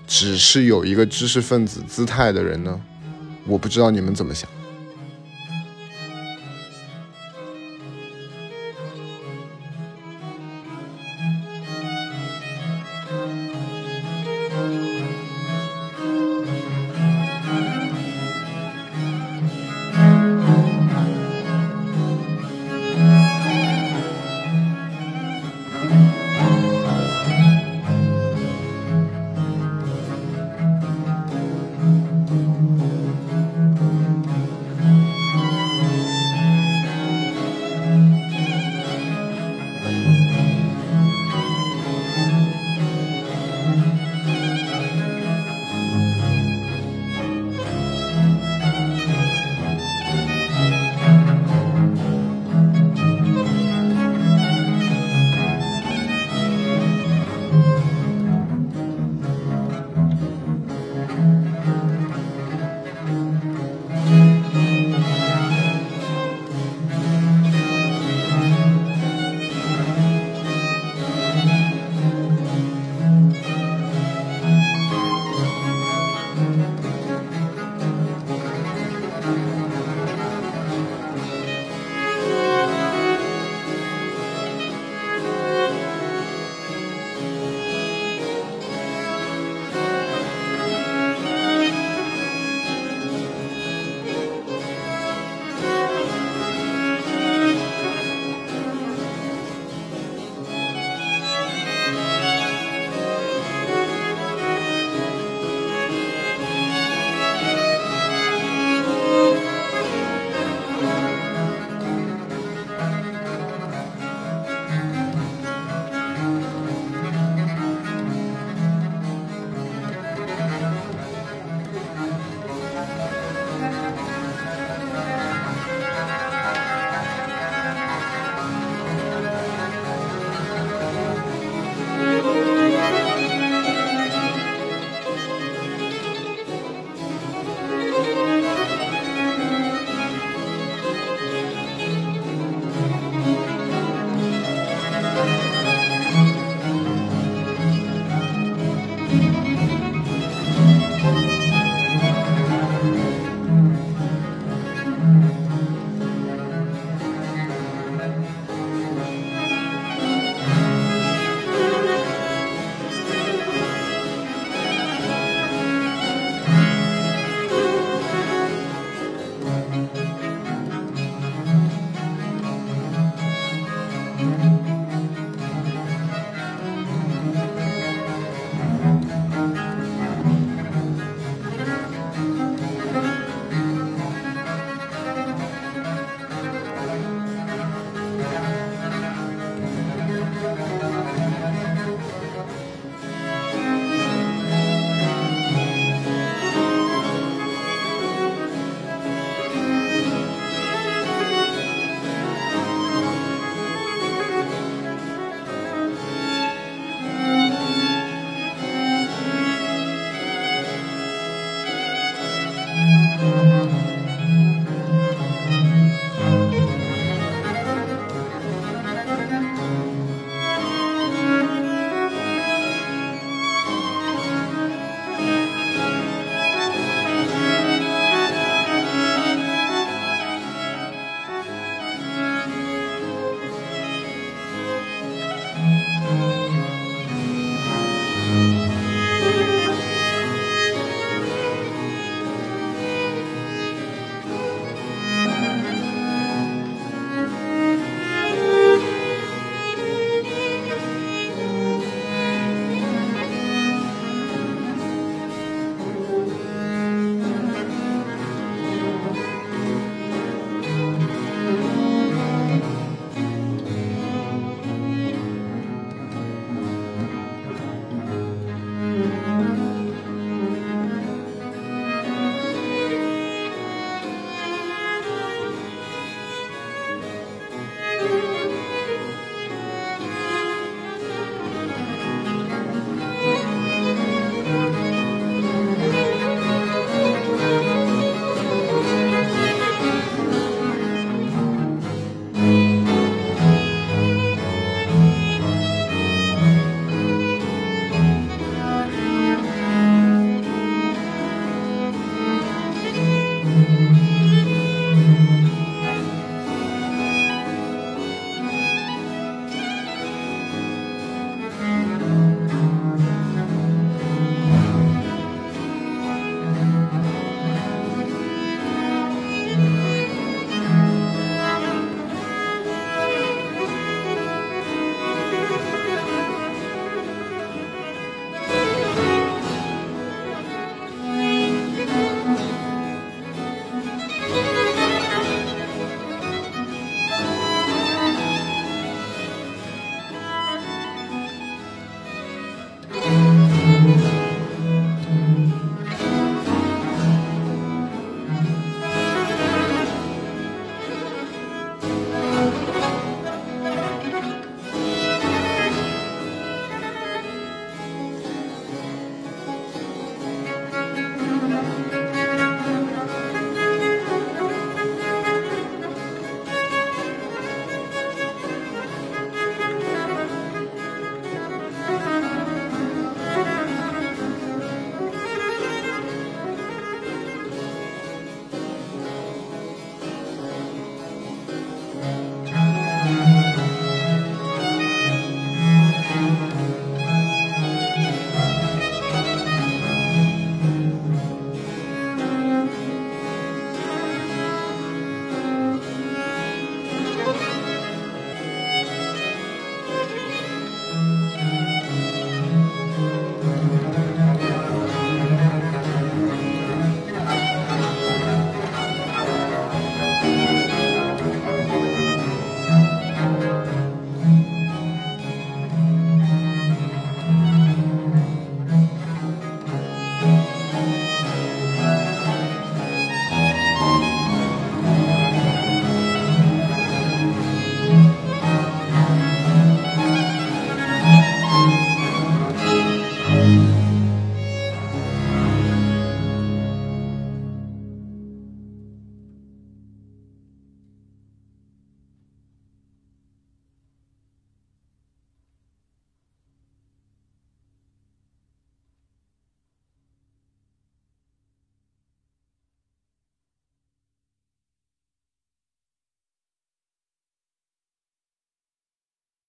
[0.06, 2.80] 只是有一个知识分子姿态的人呢？
[3.48, 4.48] 我不知道你们怎么想。